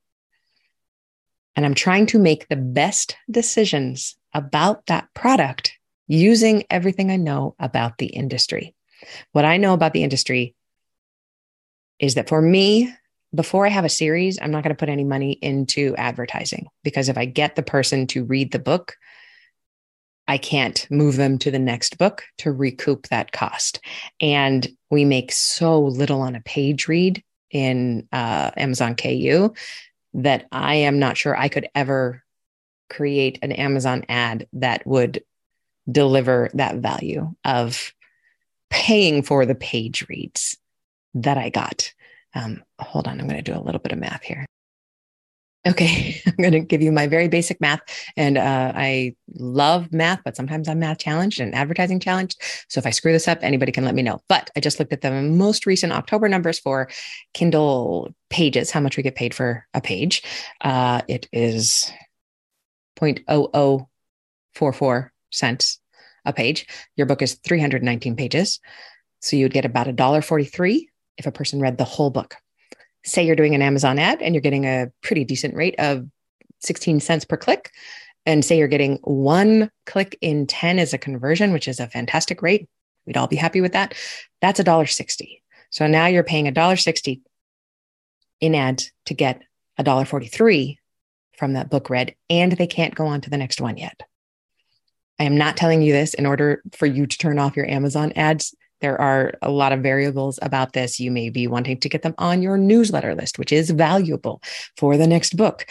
And 1.56 1.66
I'm 1.66 1.74
trying 1.74 2.06
to 2.06 2.18
make 2.18 2.48
the 2.48 2.56
best 2.56 3.16
decisions 3.30 4.16
about 4.32 4.86
that 4.86 5.08
product 5.14 5.72
using 6.08 6.64
everything 6.70 7.10
I 7.10 7.16
know 7.16 7.54
about 7.58 7.98
the 7.98 8.06
industry. 8.06 8.74
What 9.32 9.44
I 9.44 9.56
know 9.56 9.74
about 9.74 9.92
the 9.92 10.02
industry 10.02 10.54
is 11.98 12.14
that 12.14 12.28
for 12.28 12.40
me, 12.40 12.92
before 13.34 13.66
I 13.66 13.70
have 13.70 13.84
a 13.84 13.90
series, 13.90 14.38
I'm 14.40 14.50
not 14.50 14.62
going 14.62 14.74
to 14.74 14.78
put 14.78 14.88
any 14.88 15.04
money 15.04 15.32
into 15.32 15.94
advertising 15.96 16.68
because 16.84 17.08
if 17.08 17.16
I 17.16 17.24
get 17.24 17.56
the 17.56 17.62
person 17.62 18.06
to 18.08 18.24
read 18.24 18.52
the 18.52 18.58
book, 18.58 18.96
I 20.28 20.38
can't 20.38 20.86
move 20.90 21.16
them 21.16 21.38
to 21.38 21.50
the 21.50 21.58
next 21.58 21.98
book 21.98 22.24
to 22.38 22.52
recoup 22.52 23.08
that 23.08 23.32
cost. 23.32 23.80
And 24.20 24.68
we 24.90 25.04
make 25.04 25.32
so 25.32 25.80
little 25.80 26.20
on 26.20 26.36
a 26.36 26.40
page 26.40 26.88
read 26.88 27.22
in 27.50 28.08
uh, 28.12 28.50
Amazon 28.56 28.94
KU 28.94 29.52
that 30.14 30.46
I 30.52 30.76
am 30.76 30.98
not 30.98 31.16
sure 31.16 31.36
I 31.36 31.48
could 31.48 31.68
ever 31.74 32.22
create 32.90 33.38
an 33.42 33.52
Amazon 33.52 34.04
ad 34.08 34.46
that 34.54 34.86
would 34.86 35.24
deliver 35.90 36.50
that 36.54 36.76
value 36.76 37.34
of 37.44 37.92
paying 38.70 39.22
for 39.22 39.46
the 39.46 39.54
page 39.54 40.06
reads 40.08 40.56
that 41.14 41.38
I 41.38 41.48
got. 41.48 41.92
Um, 42.34 42.62
hold 42.78 43.06
on, 43.06 43.20
I'm 43.20 43.28
going 43.28 43.42
to 43.42 43.52
do 43.52 43.58
a 43.58 43.60
little 43.60 43.80
bit 43.80 43.92
of 43.92 43.98
math 43.98 44.22
here. 44.22 44.46
Okay, 45.64 46.20
I'm 46.26 46.36
going 46.36 46.52
to 46.52 46.60
give 46.60 46.82
you 46.82 46.90
my 46.90 47.06
very 47.06 47.28
basic 47.28 47.60
math. 47.60 47.80
And 48.16 48.36
uh, 48.36 48.72
I 48.74 49.14
love 49.34 49.92
math, 49.92 50.20
but 50.24 50.36
sometimes 50.36 50.68
I'm 50.68 50.80
math 50.80 50.98
challenged 50.98 51.40
and 51.40 51.54
advertising 51.54 52.00
challenged. 52.00 52.40
So 52.68 52.78
if 52.78 52.86
I 52.86 52.90
screw 52.90 53.12
this 53.12 53.28
up, 53.28 53.38
anybody 53.42 53.70
can 53.70 53.84
let 53.84 53.94
me 53.94 54.02
know. 54.02 54.20
But 54.28 54.50
I 54.56 54.60
just 54.60 54.78
looked 54.78 54.92
at 54.92 55.02
the 55.02 55.22
most 55.22 55.66
recent 55.66 55.92
October 55.92 56.28
numbers 56.28 56.58
for 56.58 56.88
Kindle 57.32 58.12
pages, 58.28 58.70
how 58.70 58.80
much 58.80 58.96
we 58.96 59.02
get 59.02 59.14
paid 59.14 59.34
for 59.34 59.66
a 59.72 59.80
page. 59.80 60.22
Uh, 60.60 61.02
it 61.06 61.28
is 61.32 61.92
0.0044 62.98 65.08
cents 65.30 65.78
a 66.24 66.32
page. 66.32 66.66
Your 66.96 67.06
book 67.06 67.22
is 67.22 67.34
319 67.34 68.16
pages. 68.16 68.60
So 69.20 69.36
you 69.36 69.44
would 69.44 69.52
get 69.52 69.64
about 69.64 69.86
$1.43 69.86 70.86
if 71.18 71.26
a 71.26 71.32
person 71.32 71.60
read 71.60 71.78
the 71.78 71.84
whole 71.84 72.10
book. 72.10 72.36
Say 73.04 73.26
you're 73.26 73.36
doing 73.36 73.54
an 73.54 73.62
Amazon 73.62 73.98
ad 73.98 74.22
and 74.22 74.34
you're 74.34 74.42
getting 74.42 74.64
a 74.64 74.90
pretty 75.02 75.24
decent 75.24 75.54
rate 75.54 75.74
of 75.78 76.06
16 76.60 77.00
cents 77.00 77.24
per 77.24 77.36
click. 77.36 77.70
And 78.24 78.44
say 78.44 78.56
you're 78.56 78.68
getting 78.68 78.98
one 79.02 79.70
click 79.86 80.16
in 80.20 80.46
10 80.46 80.78
as 80.78 80.94
a 80.94 80.98
conversion, 80.98 81.52
which 81.52 81.66
is 81.66 81.80
a 81.80 81.88
fantastic 81.88 82.40
rate. 82.40 82.68
We'd 83.06 83.16
all 83.16 83.26
be 83.26 83.36
happy 83.36 83.60
with 83.60 83.72
that. 83.72 83.94
That's 84.40 84.60
$1.60. 84.60 85.40
So 85.70 85.86
now 85.86 86.06
you're 86.06 86.22
paying 86.22 86.46
$1.60 86.46 87.20
in 88.40 88.54
ads 88.54 88.92
to 89.06 89.14
get 89.14 89.42
$1.43 89.80 90.78
from 91.36 91.54
that 91.54 91.70
book 91.70 91.90
read, 91.90 92.14
and 92.28 92.52
they 92.52 92.66
can't 92.66 92.94
go 92.94 93.06
on 93.06 93.20
to 93.22 93.30
the 93.30 93.36
next 93.36 93.60
one 93.60 93.76
yet. 93.76 94.02
I 95.18 95.24
am 95.24 95.36
not 95.36 95.56
telling 95.56 95.82
you 95.82 95.92
this 95.92 96.14
in 96.14 96.26
order 96.26 96.62
for 96.72 96.86
you 96.86 97.06
to 97.06 97.18
turn 97.18 97.38
off 97.38 97.56
your 97.56 97.68
Amazon 97.68 98.12
ads. 98.16 98.54
There 98.82 99.00
are 99.00 99.32
a 99.40 99.50
lot 99.50 99.72
of 99.72 99.80
variables 99.80 100.38
about 100.42 100.74
this. 100.74 101.00
You 101.00 101.10
may 101.10 101.30
be 101.30 101.46
wanting 101.46 101.78
to 101.78 101.88
get 101.88 102.02
them 102.02 102.14
on 102.18 102.42
your 102.42 102.58
newsletter 102.58 103.14
list, 103.14 103.38
which 103.38 103.52
is 103.52 103.70
valuable 103.70 104.42
for 104.76 104.96
the 104.96 105.06
next 105.06 105.36
book. 105.36 105.66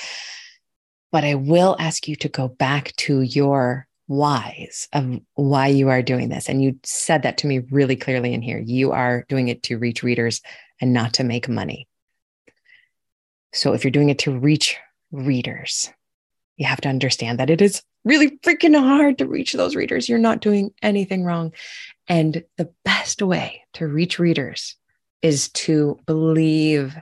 But 1.12 1.25
I 1.25 1.36
will 1.36 1.75
ask 1.77 2.08
you 2.08 2.15
to 2.15 2.30
go 2.30 2.48
back 2.48 2.96
to 2.96 3.22
your 3.22 3.86
whys 4.08 4.88
of 4.94 5.20
why 5.36 5.68
you 5.68 5.89
are 5.89 6.01
doing 6.01 6.30
this. 6.30 6.50
And 6.50 6.63
you 6.63 6.80
said 6.84 7.24
that 7.24 7.38
to 7.39 7.48
me 7.48 7.60
really 7.70 7.96
clearly 7.96 8.34
in 8.34 8.41
here. 8.41 8.60
You 8.60 8.91
are 8.94 9.25
doing 9.30 9.50
it 9.50 9.62
to 9.63 9.77
reach 9.77 10.03
readers 10.03 10.41
and 10.80 10.94
not 10.94 11.13
to 11.15 11.24
make 11.24 11.48
money. 11.48 11.88
So 13.53 13.74
if 13.74 13.84
you're 13.84 13.91
doing 13.91 14.10
it 14.10 14.20
to 14.20 14.38
reach 14.38 14.77
readers, 15.12 15.91
you 16.56 16.65
have 16.65 16.82
to 16.82 16.89
understand 16.89 17.39
that 17.39 17.50
it 17.50 17.62
is 17.62 17.84
really 18.03 18.38
freaking 18.39 18.77
hard 18.77 19.18
to 19.18 19.27
reach 19.27 19.53
those 19.53 19.75
readers. 19.75 20.10
You're 20.10 20.20
not 20.20 20.41
doing 20.41 20.74
anything 20.82 21.24
wrong. 21.24 21.53
And 22.12 22.44
the 22.58 22.70
best 22.84 23.22
way 23.22 23.63
to 23.75 23.88
reach 23.88 24.20
readers 24.20 24.75
is 25.22 25.48
to 25.51 25.98
believe 26.06 26.94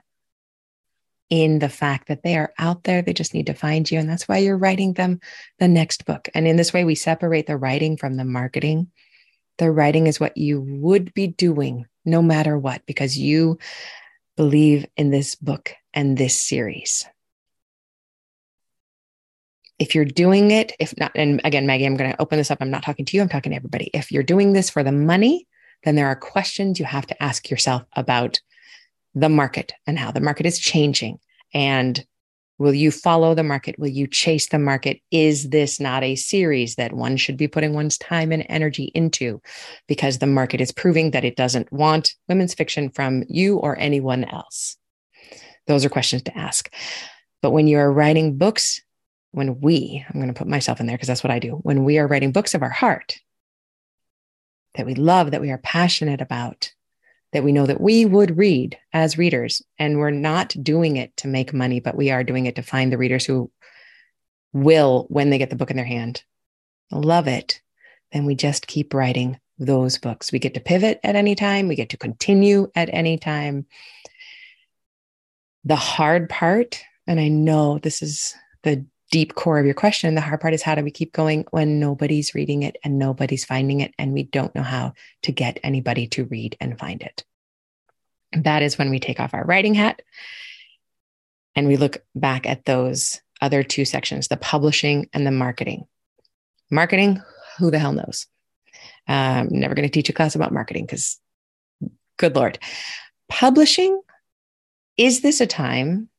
in 1.32 1.58
the 1.58 1.68
fact 1.68 2.10
that 2.10 2.22
they 2.22 2.38
are 2.38 2.54
out 2.60 2.84
there. 2.84 3.02
They 3.02 3.14
just 3.14 3.34
need 3.34 3.48
to 3.48 3.56
find 3.56 3.90
you. 3.90 3.98
And 3.98 4.08
that's 4.08 4.28
why 4.28 4.38
you're 4.38 4.56
writing 4.56 4.94
them 4.94 5.20
the 5.58 5.68
next 5.68 6.06
book. 6.06 6.30
And 6.36 6.48
in 6.48 6.58
this 6.58 6.74
way, 6.74 6.84
we 6.84 6.94
separate 6.94 7.48
the 7.48 7.58
writing 7.58 7.98
from 7.98 8.18
the 8.18 8.24
marketing. 8.24 8.92
The 9.58 9.72
writing 9.72 10.06
is 10.06 10.20
what 10.20 10.38
you 10.38 10.62
would 10.62 11.12
be 11.16 11.26
doing 11.26 11.88
no 12.06 12.22
matter 12.22 12.56
what, 12.56 12.86
because 12.86 13.18
you 13.18 13.58
believe 14.38 14.86
in 14.96 15.10
this 15.10 15.34
book 15.34 15.74
and 15.92 16.20
this 16.20 16.38
series 16.38 17.04
if 19.80 19.96
you're 19.96 20.06
doing 20.06 20.52
it, 20.52 20.74
if 20.80 20.96
not, 20.98 21.12
and 21.16 21.42
again, 21.44 21.66
Maggie, 21.66 21.86
I'm 21.86 21.96
going 21.96 22.12
to 22.12 22.22
open 22.22 22.38
this 22.38 22.52
up. 22.52 22.60
I'm 22.62 22.70
not 22.70 22.84
talking 22.84 23.06
to 23.06 23.18
you, 23.18 23.24
I'm 23.24 23.30
talking 23.30 23.52
to 23.52 23.56
everybody. 23.56 23.90
If 23.94 24.12
you're 24.12 24.24
doing 24.24 24.54
this 24.54 24.70
for 24.70 24.84
the 24.84 24.92
money, 24.92 25.48
then 25.84 25.96
there 25.96 26.08
are 26.08 26.16
questions 26.16 26.80
you 26.80 26.86
have 26.86 27.08
to 27.08 27.24
ask 27.24 27.50
yourself 27.50 27.84
about 27.96 28.40
the 29.16 29.30
market 29.30 29.74
and 29.88 29.98
how 29.98 30.12
the 30.12 30.20
market 30.20 30.46
is 30.46 30.60
changing. 30.60 31.20
And 31.54 32.06
will 32.58 32.74
you 32.74 32.92
follow 32.92 33.34
the 33.34 33.44
market? 33.44 33.80
Will 33.80 33.88
you 33.88 34.06
chase 34.06 34.50
the 34.50 34.60
market? 34.60 35.00
Is 35.12 35.50
this 35.50 35.80
not 35.80 36.04
a 36.04 36.16
series 36.16 36.76
that 36.76 36.94
one 36.94 37.16
should 37.16 37.38
be 37.38 37.48
putting 37.48 37.74
one's 37.74 37.98
time 37.98 38.32
and 38.32 38.46
energy 38.50 38.92
into 38.94 39.42
because 39.88 40.20
the 40.20 40.28
market 40.28 40.60
is 40.60 40.72
proving 40.72 41.12
that 41.12 41.24
it 41.24 41.38
doesn't 41.38 41.72
want 41.72 42.14
women's 42.28 42.54
fiction 42.54 42.90
from 42.90 43.24
you 43.30 43.58
or 43.58 43.80
anyone 43.80 44.26
else? 44.26 44.78
Those 45.68 45.86
are 45.86 45.90
questions 45.90 46.24
to 46.24 46.38
ask. 46.38 46.72
But 47.42 47.52
when 47.52 47.68
you're 47.68 47.92
writing 47.92 48.38
books, 48.38 48.82
when 49.32 49.60
we, 49.62 50.06
I'm 50.08 50.20
going 50.20 50.34
to 50.34 50.38
put 50.38 50.48
myself 50.48 50.80
in 50.80 50.88
there 50.88 50.96
because 50.96 51.08
that's 51.08 51.24
what 51.24 51.32
I 51.32 51.40
do, 51.40 51.54
when 51.64 51.84
we 51.84 51.98
are 52.00 52.08
writing 52.08 52.32
books 52.32 52.54
of 52.54 52.64
our 52.64 52.70
heart 52.70 53.20
that 54.76 54.86
we 54.86 54.96
love, 54.96 55.32
that 55.32 55.42
we 55.42 55.52
are 55.52 55.58
passionate 55.60 56.22
about, 56.22 56.72
that 57.34 57.44
we 57.44 57.52
know 57.52 57.66
that 57.66 57.82
we 57.82 58.06
would 58.06 58.38
read 58.38 58.78
as 58.94 59.18
readers, 59.18 59.62
and 59.78 59.98
we're 59.98 60.12
not 60.12 60.56
doing 60.62 60.98
it 60.98 61.16
to 61.18 61.28
make 61.28 61.54
money, 61.54 61.80
but 61.80 61.96
we 61.96 62.12
are 62.12 62.24
doing 62.24 62.46
it 62.46 62.56
to 62.56 62.62
find 62.62 62.92
the 62.92 62.98
readers 62.98 63.26
who 63.26 63.52
will, 64.54 65.06
when 65.10 65.30
they 65.30 65.38
get 65.38 65.50
the 65.50 65.56
book 65.56 65.70
in 65.70 65.78
their 65.78 65.86
hand, 65.86 66.24
love 66.92 67.28
it, 67.28 67.62
then 68.12 68.26
we 68.26 68.36
just 68.36 68.68
keep 68.68 68.94
writing 68.94 69.40
those 69.60 69.98
books. 69.98 70.32
We 70.32 70.40
get 70.40 70.54
to 70.56 70.60
pivot 70.60 71.00
at 71.04 71.16
any 71.16 71.36
time, 71.36 71.68
we 71.68 71.76
get 71.76 71.90
to 71.90 71.98
continue 71.98 72.72
at 72.76 72.90
any 72.92 73.18
time. 73.18 73.66
The 75.66 75.76
hard 75.76 76.30
part, 76.30 76.82
and 77.06 77.20
I 77.20 77.28
know 77.28 77.78
this 77.78 78.02
is 78.02 78.34
the 78.64 78.86
deep 79.12 79.36
core 79.36 79.60
of 79.60 79.66
your 79.66 79.74
question. 79.74 80.16
The 80.16 80.22
hard 80.22 80.42
part 80.42 80.54
is 80.54 80.62
how 80.62 80.76
do 80.76 80.84
we 80.84 80.92
keep 80.92 81.14
going 81.14 81.46
when 81.52 81.80
nobody's 81.80 82.36
reading 82.36 82.64
it 82.64 82.78
and 82.84 83.00
nobody's 83.00 83.46
finding 83.46 83.82
it, 83.82 83.94
and 83.98 84.14
we 84.14 84.24
don't 84.24 84.54
know 84.56 84.64
how 84.64 84.94
to 85.24 85.32
get 85.32 85.60
anybody 85.64 86.08
to 86.08 86.26
read 86.26 86.56
and 86.60 86.78
find 86.78 87.02
it. 87.02 87.24
That 88.34 88.62
is 88.62 88.78
when 88.78 88.90
we 88.90 89.00
take 89.00 89.20
off 89.20 89.34
our 89.34 89.44
writing 89.44 89.74
hat 89.74 90.02
and 91.56 91.68
we 91.68 91.78
look 91.78 92.04
back 92.14 92.46
at 92.46 92.66
those 92.66 93.22
other 93.42 93.64
two 93.64 93.86
sections 93.86 94.28
the 94.28 94.38
publishing 94.38 95.10
and 95.14 95.26
the 95.26 95.32
marketing. 95.32 95.86
Marketing, 96.70 97.22
who 97.58 97.72
the 97.72 97.80
hell 97.80 97.94
knows? 97.94 98.28
I'm 99.08 99.48
um, 99.48 99.50
never 99.52 99.74
going 99.74 99.88
to 99.88 99.92
teach 99.92 100.10
a 100.10 100.14
class 100.14 100.36
about 100.36 100.54
marketing 100.54 100.86
because, 100.86 101.20
good 102.18 102.36
Lord. 102.36 102.60
Publishing, 103.28 104.00
is 104.98 105.22
this 105.22 105.42
a 105.42 105.48
time 105.48 106.10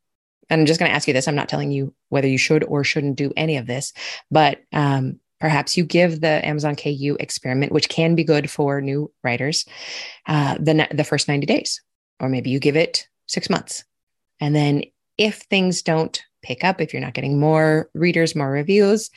and 0.50 0.60
I'm 0.60 0.66
just 0.66 0.80
going 0.80 0.90
to 0.90 0.94
ask 0.94 1.06
you 1.06 1.14
this. 1.14 1.28
I'm 1.28 1.36
not 1.36 1.48
telling 1.48 1.70
you 1.70 1.94
whether 2.08 2.28
you 2.28 2.38
should 2.38 2.64
or 2.64 2.84
shouldn't 2.84 3.16
do 3.16 3.32
any 3.36 3.56
of 3.56 3.66
this, 3.66 3.92
but 4.30 4.60
um, 4.72 5.20
perhaps 5.40 5.76
you 5.76 5.84
give 5.84 6.20
the 6.20 6.46
Amazon 6.46 6.76
KU 6.76 7.16
experiment, 7.18 7.72
which 7.72 7.88
can 7.88 8.14
be 8.14 8.24
good 8.24 8.50
for 8.50 8.80
new 8.80 9.10
writers, 9.22 9.64
uh, 10.26 10.56
the, 10.58 10.86
the 10.92 11.04
first 11.04 11.28
90 11.28 11.46
days, 11.46 11.80
or 12.18 12.28
maybe 12.28 12.50
you 12.50 12.58
give 12.58 12.76
it 12.76 13.08
six 13.26 13.48
months. 13.48 13.84
And 14.40 14.54
then 14.54 14.84
if 15.16 15.42
things 15.42 15.82
don't 15.82 16.22
pick 16.42 16.64
up, 16.64 16.80
if 16.80 16.92
you're 16.92 17.02
not 17.02 17.14
getting 17.14 17.38
more 17.38 17.90
readers, 17.94 18.34
more 18.34 18.50
reviews, 18.50 19.10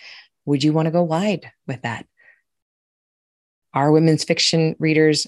would 0.46 0.63
you 0.63 0.74
want 0.74 0.86
to 0.86 0.92
go 0.92 1.04
wide 1.04 1.52
with 1.68 1.82
that? 1.82 2.06
Are 3.74 3.92
women's 3.92 4.24
fiction 4.24 4.75
readers 4.80 5.25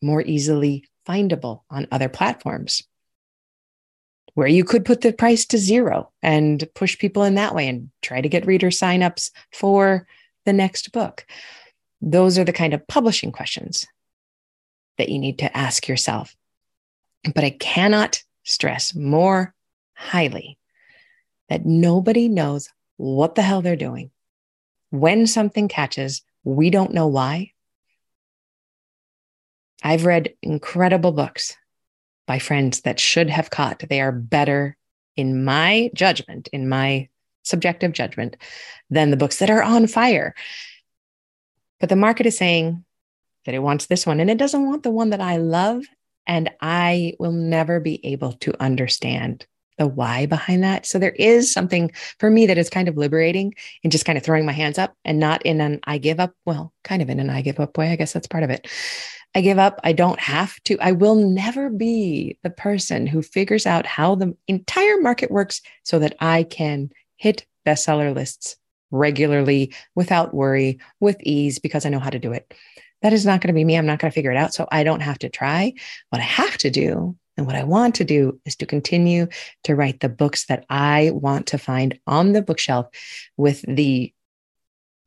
more 0.00 0.22
easily 0.22 0.84
findable 1.08 1.62
on 1.70 1.88
other 1.90 2.08
platforms? 2.08 2.82
Where 4.34 4.48
you 4.48 4.64
could 4.64 4.84
put 4.84 5.00
the 5.00 5.12
price 5.12 5.44
to 5.46 5.58
zero 5.58 6.10
and 6.22 6.68
push 6.74 6.98
people 6.98 7.22
in 7.22 7.34
that 7.34 7.54
way 7.54 7.68
and 7.68 7.90
try 8.02 8.20
to 8.20 8.28
get 8.28 8.46
reader 8.46 8.68
signups 8.68 9.30
for 9.52 10.06
the 10.44 10.52
next 10.52 10.92
book. 10.92 11.26
Those 12.00 12.38
are 12.38 12.44
the 12.44 12.52
kind 12.52 12.74
of 12.74 12.86
publishing 12.86 13.32
questions 13.32 13.86
that 14.98 15.08
you 15.08 15.18
need 15.18 15.38
to 15.38 15.56
ask 15.56 15.88
yourself. 15.88 16.34
But 17.34 17.44
I 17.44 17.50
cannot 17.50 18.22
stress 18.44 18.94
more 18.94 19.54
highly 19.94 20.58
that 21.48 21.66
nobody 21.66 22.28
knows 22.28 22.68
what 22.96 23.34
the 23.34 23.42
hell 23.42 23.60
they're 23.60 23.76
doing. 23.76 24.10
When 24.90 25.26
something 25.26 25.68
catches, 25.68 26.22
we 26.44 26.70
don't 26.70 26.94
know 26.94 27.06
why. 27.06 27.52
I've 29.82 30.04
read 30.04 30.34
incredible 30.42 31.12
books 31.12 31.56
by 32.30 32.38
friends 32.38 32.82
that 32.82 33.00
should 33.00 33.28
have 33.28 33.50
caught. 33.50 33.82
They 33.88 34.00
are 34.00 34.12
better, 34.12 34.76
in 35.16 35.42
my 35.42 35.90
judgment, 35.94 36.48
in 36.52 36.68
my 36.68 37.08
subjective 37.42 37.90
judgment, 37.90 38.36
than 38.88 39.10
the 39.10 39.16
books 39.16 39.38
that 39.38 39.50
are 39.50 39.64
on 39.64 39.88
fire. 39.88 40.36
But 41.80 41.88
the 41.88 41.96
market 41.96 42.26
is 42.26 42.38
saying 42.38 42.84
that 43.46 43.54
it 43.56 43.64
wants 43.64 43.86
this 43.86 44.06
one 44.06 44.20
and 44.20 44.30
it 44.30 44.38
doesn't 44.38 44.64
want 44.64 44.84
the 44.84 44.92
one 44.92 45.10
that 45.10 45.20
I 45.20 45.38
love 45.38 45.82
And 46.30 46.48
I 46.60 47.14
will 47.18 47.32
never 47.32 47.80
be 47.80 48.04
able 48.06 48.34
to 48.34 48.54
understand 48.62 49.46
the 49.78 49.88
why 49.88 50.26
behind 50.26 50.62
that. 50.62 50.86
So 50.86 50.98
there 50.98 51.10
is 51.10 51.52
something 51.52 51.90
for 52.18 52.30
me 52.30 52.46
that 52.46 52.56
is 52.56 52.70
kind 52.70 52.86
of 52.86 52.96
liberating 52.96 53.54
in 53.82 53.90
just 53.90 54.04
kind 54.04 54.16
of 54.16 54.22
throwing 54.22 54.46
my 54.46 54.52
hands 54.52 54.78
up 54.78 54.94
and 55.04 55.18
not 55.18 55.44
in 55.44 55.60
an 55.60 55.80
I 55.84 55.98
give 55.98 56.20
up, 56.20 56.34
well, 56.44 56.72
kind 56.84 57.02
of 57.02 57.10
in 57.10 57.18
an 57.18 57.30
I 57.30 57.40
give 57.40 57.58
up 57.58 57.76
way. 57.76 57.90
I 57.90 57.96
guess 57.96 58.12
that's 58.12 58.28
part 58.28 58.44
of 58.44 58.50
it. 58.50 58.68
I 59.34 59.42
give 59.42 59.58
up. 59.58 59.80
I 59.84 59.92
don't 59.92 60.18
have 60.18 60.60
to. 60.64 60.76
I 60.80 60.92
will 60.92 61.14
never 61.14 61.70
be 61.70 62.38
the 62.42 62.50
person 62.50 63.06
who 63.06 63.22
figures 63.22 63.66
out 63.66 63.86
how 63.86 64.14
the 64.14 64.36
entire 64.48 65.00
market 65.00 65.30
works 65.30 65.62
so 65.84 65.98
that 66.00 66.16
I 66.20 66.42
can 66.42 66.90
hit 67.16 67.46
bestseller 67.66 68.14
lists 68.14 68.56
regularly 68.90 69.72
without 69.94 70.34
worry, 70.34 70.80
with 70.98 71.16
ease, 71.20 71.60
because 71.60 71.86
I 71.86 71.90
know 71.90 72.00
how 72.00 72.10
to 72.10 72.18
do 72.18 72.32
it. 72.32 72.52
That 73.02 73.12
is 73.12 73.24
not 73.24 73.40
going 73.40 73.48
to 73.48 73.58
be 73.58 73.64
me. 73.64 73.76
I'm 73.76 73.86
not 73.86 74.00
going 74.00 74.10
to 74.10 74.14
figure 74.14 74.32
it 74.32 74.36
out. 74.36 74.52
So 74.52 74.66
I 74.70 74.82
don't 74.82 75.00
have 75.00 75.18
to 75.20 75.28
try. 75.28 75.74
What 76.10 76.20
I 76.20 76.24
have 76.24 76.58
to 76.58 76.70
do 76.70 77.16
and 77.36 77.46
what 77.46 77.56
I 77.56 77.62
want 77.62 77.94
to 77.96 78.04
do 78.04 78.40
is 78.44 78.56
to 78.56 78.66
continue 78.66 79.28
to 79.64 79.74
write 79.74 80.00
the 80.00 80.08
books 80.08 80.46
that 80.46 80.66
I 80.68 81.10
want 81.14 81.46
to 81.48 81.58
find 81.58 81.98
on 82.06 82.32
the 82.32 82.42
bookshelf 82.42 82.88
with 83.36 83.62
the 83.62 84.12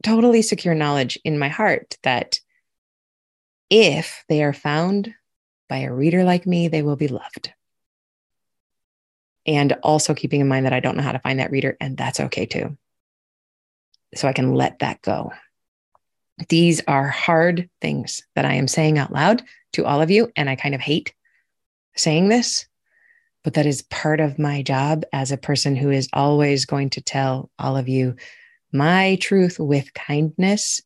totally 0.01 0.41
secure 0.41 0.75
knowledge 0.75 1.19
in 1.23 1.37
my 1.37 1.49
heart 1.49 1.97
that 2.03 2.39
if 3.75 4.23
they 4.29 4.43
are 4.43 4.53
found 4.53 5.15
by 5.67 5.79
a 5.79 5.91
reader 5.91 6.23
like 6.23 6.45
me, 6.45 6.67
they 6.67 6.83
will 6.83 6.95
be 6.95 7.07
loved. 7.07 7.51
And 9.47 9.73
also 9.81 10.13
keeping 10.13 10.41
in 10.41 10.47
mind 10.47 10.67
that 10.67 10.73
I 10.73 10.79
don't 10.79 10.95
know 10.95 11.01
how 11.01 11.11
to 11.11 11.17
find 11.17 11.39
that 11.39 11.49
reader, 11.49 11.75
and 11.81 11.97
that's 11.97 12.19
okay 12.19 12.45
too. 12.45 12.77
So 14.13 14.27
I 14.27 14.33
can 14.33 14.53
let 14.53 14.77
that 14.79 15.01
go. 15.01 15.33
These 16.49 16.81
are 16.87 17.07
hard 17.07 17.67
things 17.81 18.21
that 18.35 18.45
I 18.45 18.53
am 18.53 18.67
saying 18.67 18.99
out 18.99 19.11
loud 19.11 19.41
to 19.73 19.85
all 19.85 20.03
of 20.03 20.11
you, 20.11 20.31
and 20.35 20.51
I 20.51 20.55
kind 20.55 20.75
of 20.75 20.81
hate 20.81 21.15
saying 21.95 22.29
this, 22.29 22.67
but 23.43 23.55
that 23.55 23.65
is 23.65 23.81
part 23.81 24.19
of 24.19 24.37
my 24.37 24.61
job 24.61 25.03
as 25.11 25.31
a 25.31 25.37
person 25.37 25.75
who 25.75 25.89
is 25.89 26.09
always 26.13 26.65
going 26.65 26.91
to 26.91 27.01
tell 27.01 27.49
all 27.57 27.75
of 27.75 27.89
you 27.89 28.17
my 28.71 29.17
truth 29.19 29.59
with 29.59 29.95
kindness. 29.95 30.79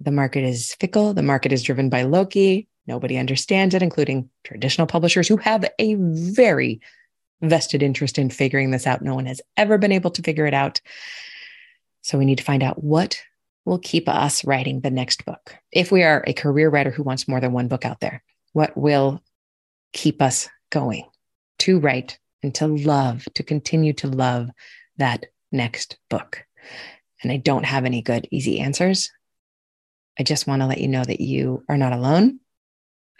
The 0.00 0.10
market 0.10 0.44
is 0.44 0.74
fickle, 0.74 1.14
the 1.14 1.22
market 1.22 1.52
is 1.52 1.62
driven 1.62 1.88
by 1.88 2.02
Loki. 2.02 2.68
Nobody 2.86 3.18
understands 3.18 3.74
it, 3.74 3.82
including 3.82 4.30
traditional 4.44 4.86
publishers 4.86 5.28
who 5.28 5.36
have 5.36 5.64
a 5.78 5.94
very 5.94 6.80
vested 7.42 7.82
interest 7.82 8.18
in 8.18 8.30
figuring 8.30 8.70
this 8.70 8.86
out. 8.86 9.02
No 9.02 9.14
one 9.14 9.26
has 9.26 9.40
ever 9.56 9.76
been 9.78 9.92
able 9.92 10.10
to 10.12 10.22
figure 10.22 10.46
it 10.46 10.54
out. 10.54 10.80
So 12.02 12.16
we 12.16 12.24
need 12.24 12.38
to 12.38 12.44
find 12.44 12.62
out 12.62 12.82
what 12.82 13.20
will 13.64 13.78
keep 13.78 14.08
us 14.08 14.44
writing 14.44 14.80
the 14.80 14.90
next 14.90 15.26
book. 15.26 15.54
If 15.70 15.92
we 15.92 16.02
are 16.02 16.24
a 16.26 16.32
career 16.32 16.70
writer 16.70 16.90
who 16.90 17.02
wants 17.02 17.28
more 17.28 17.40
than 17.40 17.52
one 17.52 17.68
book 17.68 17.84
out 17.84 18.00
there, 18.00 18.22
what 18.52 18.76
will 18.76 19.22
keep 19.92 20.22
us 20.22 20.48
going 20.70 21.04
to 21.60 21.78
write 21.78 22.18
and 22.42 22.54
to 22.54 22.66
love, 22.66 23.26
to 23.34 23.42
continue 23.42 23.92
to 23.94 24.08
love 24.08 24.48
that 24.96 25.26
next 25.52 25.98
book. 26.08 26.44
And 27.22 27.32
I 27.32 27.36
don't 27.36 27.64
have 27.64 27.84
any 27.84 28.00
good, 28.00 28.28
easy 28.30 28.60
answers. 28.60 29.10
I 30.18 30.22
just 30.22 30.46
want 30.46 30.62
to 30.62 30.66
let 30.66 30.80
you 30.80 30.88
know 30.88 31.04
that 31.04 31.20
you 31.20 31.64
are 31.68 31.76
not 31.76 31.92
alone 31.92 32.40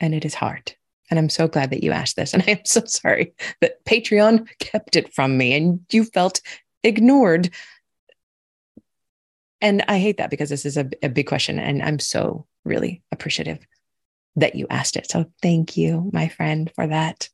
and 0.01 0.15
it 0.15 0.25
is 0.25 0.35
hard. 0.35 0.75
And 1.11 1.19
I'm 1.19 1.31
so 1.31 1.49
glad 1.49 1.71
that 1.71 1.83
you 1.83 1.93
asked 1.93 2.17
this. 2.17 2.35
And 2.39 2.43
I 2.47 2.53
am 2.53 2.65
so 2.65 2.85
sorry 2.85 3.33
that 3.61 3.85
Patreon 3.85 4.49
kept 4.59 4.97
it 4.97 5.15
from 5.15 5.37
me 5.37 5.55
and 5.55 5.81
you 5.91 6.05
felt 6.05 6.41
ignored. 6.83 7.51
And 9.61 9.85
I 9.89 9.99
hate 9.99 10.19
that 10.19 10.31
because 10.31 10.51
this 10.51 10.67
is 10.67 10.77
a, 10.77 10.89
a 11.03 11.09
big 11.09 11.27
question. 11.27 11.59
And 11.59 11.83
I'm 11.83 11.99
so 11.99 12.47
really 12.65 13.03
appreciative 13.11 13.59
that 14.37 14.55
you 14.55 14.67
asked 14.71 14.97
it. 14.97 15.11
So 15.11 15.27
thank 15.43 15.77
you, 15.77 16.11
my 16.13 16.29
friend, 16.29 16.71
for 16.77 16.87
that. 16.87 17.29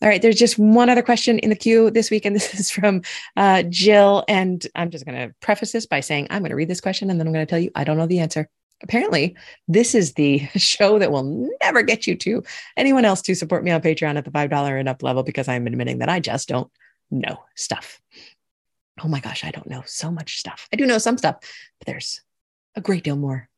All 0.00 0.08
right, 0.08 0.22
there's 0.22 0.38
just 0.38 0.56
one 0.56 0.88
other 0.88 1.02
question 1.02 1.40
in 1.40 1.50
the 1.50 1.56
queue 1.56 1.90
this 1.90 2.12
week, 2.12 2.24
and 2.24 2.36
this 2.36 2.54
is 2.54 2.70
from 2.70 3.02
uh, 3.36 3.64
Jill. 3.68 4.24
And 4.28 4.64
I'm 4.76 4.90
just 4.90 5.04
going 5.04 5.18
to 5.18 5.34
preface 5.40 5.72
this 5.72 5.86
by 5.86 5.98
saying 5.98 6.28
I'm 6.30 6.42
going 6.42 6.50
to 6.50 6.56
read 6.56 6.68
this 6.68 6.80
question 6.80 7.10
and 7.10 7.18
then 7.18 7.26
I'm 7.26 7.32
going 7.32 7.44
to 7.44 7.50
tell 7.50 7.58
you 7.58 7.72
I 7.74 7.82
don't 7.82 7.96
know 7.96 8.06
the 8.06 8.20
answer. 8.20 8.48
Apparently, 8.82 9.36
this 9.68 9.94
is 9.94 10.14
the 10.14 10.38
show 10.56 10.98
that 10.98 11.10
will 11.10 11.48
never 11.62 11.82
get 11.82 12.06
you 12.06 12.16
to 12.16 12.42
anyone 12.76 13.04
else 13.04 13.22
to 13.22 13.34
support 13.34 13.64
me 13.64 13.70
on 13.70 13.80
Patreon 13.80 14.16
at 14.16 14.24
the 14.24 14.30
$5 14.30 14.78
and 14.80 14.88
up 14.88 15.02
level 15.02 15.22
because 15.22 15.48
I'm 15.48 15.66
admitting 15.66 15.98
that 15.98 16.08
I 16.08 16.20
just 16.20 16.48
don't 16.48 16.70
know 17.10 17.44
stuff. 17.54 18.00
Oh 19.02 19.08
my 19.08 19.20
gosh, 19.20 19.44
I 19.44 19.50
don't 19.50 19.68
know 19.68 19.82
so 19.86 20.10
much 20.10 20.38
stuff. 20.38 20.68
I 20.72 20.76
do 20.76 20.86
know 20.86 20.98
some 20.98 21.18
stuff, 21.18 21.36
but 21.78 21.86
there's 21.86 22.20
a 22.76 22.80
great 22.80 23.04
deal 23.04 23.16
more 23.16 23.48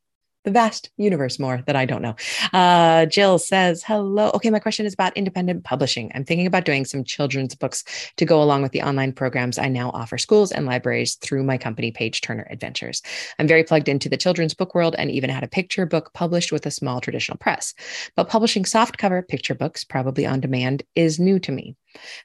the 0.46 0.52
vast 0.52 0.90
universe 0.96 1.40
more 1.40 1.62
that 1.66 1.74
I 1.74 1.85
don't 1.85 2.02
know. 2.02 2.14
Uh, 2.52 3.04
Jill 3.06 3.38
says, 3.38 3.82
Hello. 3.82 4.30
Okay, 4.32 4.48
my 4.48 4.61
question 4.61 4.87
is 4.87 4.94
about 4.94 5.16
independent 5.16 5.64
publishing. 5.64 6.12
I'm 6.14 6.24
thinking 6.24 6.46
about 6.46 6.64
doing 6.64 6.85
some 6.85 7.02
children's 7.02 7.56
books 7.56 7.82
to 8.16 8.24
go 8.24 8.40
along 8.40 8.62
with 8.62 8.70
the 8.70 8.82
online 8.82 9.12
programs 9.12 9.59
I 9.59 9.68
now 9.68 9.90
offer 9.90 10.16
schools 10.16 10.52
and 10.52 10.64
libraries 10.64 11.16
through 11.16 11.42
my 11.42 11.59
company, 11.59 11.90
Page 11.90 12.20
Turner 12.20 12.46
Adventures. 12.48 13.02
I'm 13.40 13.48
very 13.48 13.64
plugged 13.64 13.88
into 13.88 14.09
the 14.09 14.16
children's 14.16 14.54
book 14.54 14.72
world 14.72 14.94
and 14.96 15.11
even 15.11 15.30
had 15.30 15.42
a 15.42 15.48
picture 15.48 15.85
book 15.85 16.12
published 16.14 16.52
with 16.52 16.64
a 16.64 16.70
small 16.70 17.00
traditional 17.00 17.38
press. 17.38 17.74
But 18.14 18.28
publishing 18.28 18.62
softcover 18.62 19.26
picture 19.26 19.56
books, 19.56 19.82
probably 19.82 20.26
on 20.26 20.38
demand, 20.38 20.85
is 20.94 21.18
new 21.18 21.40
to 21.40 21.50
me. 21.50 21.74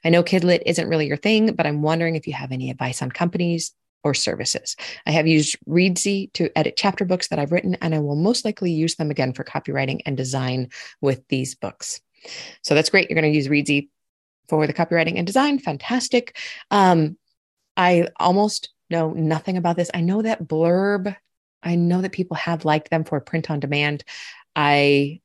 I 0.04 0.10
know 0.10 0.22
Kidlit 0.22 0.62
isn't 0.64 0.88
really 0.88 1.08
your 1.08 1.16
thing, 1.16 1.54
but 1.54 1.66
I'm 1.66 1.82
wondering 1.82 2.14
if 2.14 2.28
you 2.28 2.34
have 2.34 2.52
any 2.52 2.70
advice 2.70 3.02
on 3.02 3.10
companies 3.10 3.72
or 4.04 4.14
services. 4.14 4.76
I 5.06 5.10
have 5.12 5.26
used 5.26 5.56
Reedsy 5.68 6.32
to 6.34 6.50
edit 6.56 6.74
chapter 6.76 7.04
books 7.04 7.28
that 7.28 7.38
I've 7.38 7.52
written, 7.52 7.76
and 7.76 7.94
I 7.94 8.00
will 8.00 8.16
most 8.16 8.44
likely 8.44 8.72
use 8.72 8.96
them 8.96 9.10
again 9.10 9.32
for 9.32 9.44
copywriting 9.44 10.00
and 10.06 10.16
design 10.16 10.70
with 11.00 11.26
these 11.28 11.54
books. 11.54 12.00
So 12.62 12.74
that's 12.74 12.90
great. 12.90 13.08
You're 13.08 13.20
going 13.20 13.32
to 13.32 13.36
use 13.36 13.48
Reedsy 13.48 13.88
for 14.48 14.66
the 14.66 14.72
copywriting 14.72 15.16
and 15.16 15.26
design. 15.26 15.58
Fantastic. 15.58 16.36
Um, 16.70 17.16
I 17.76 18.08
almost 18.18 18.70
know 18.90 19.10
nothing 19.12 19.56
about 19.56 19.76
this. 19.76 19.90
I 19.94 20.00
know 20.00 20.22
that 20.22 20.44
Blurb, 20.44 21.16
I 21.62 21.76
know 21.76 22.02
that 22.02 22.12
people 22.12 22.36
have 22.36 22.64
liked 22.64 22.90
them 22.90 23.04
for 23.04 23.20
print 23.20 23.50
on 23.50 23.60
demand. 23.60 24.04
I 24.54 25.20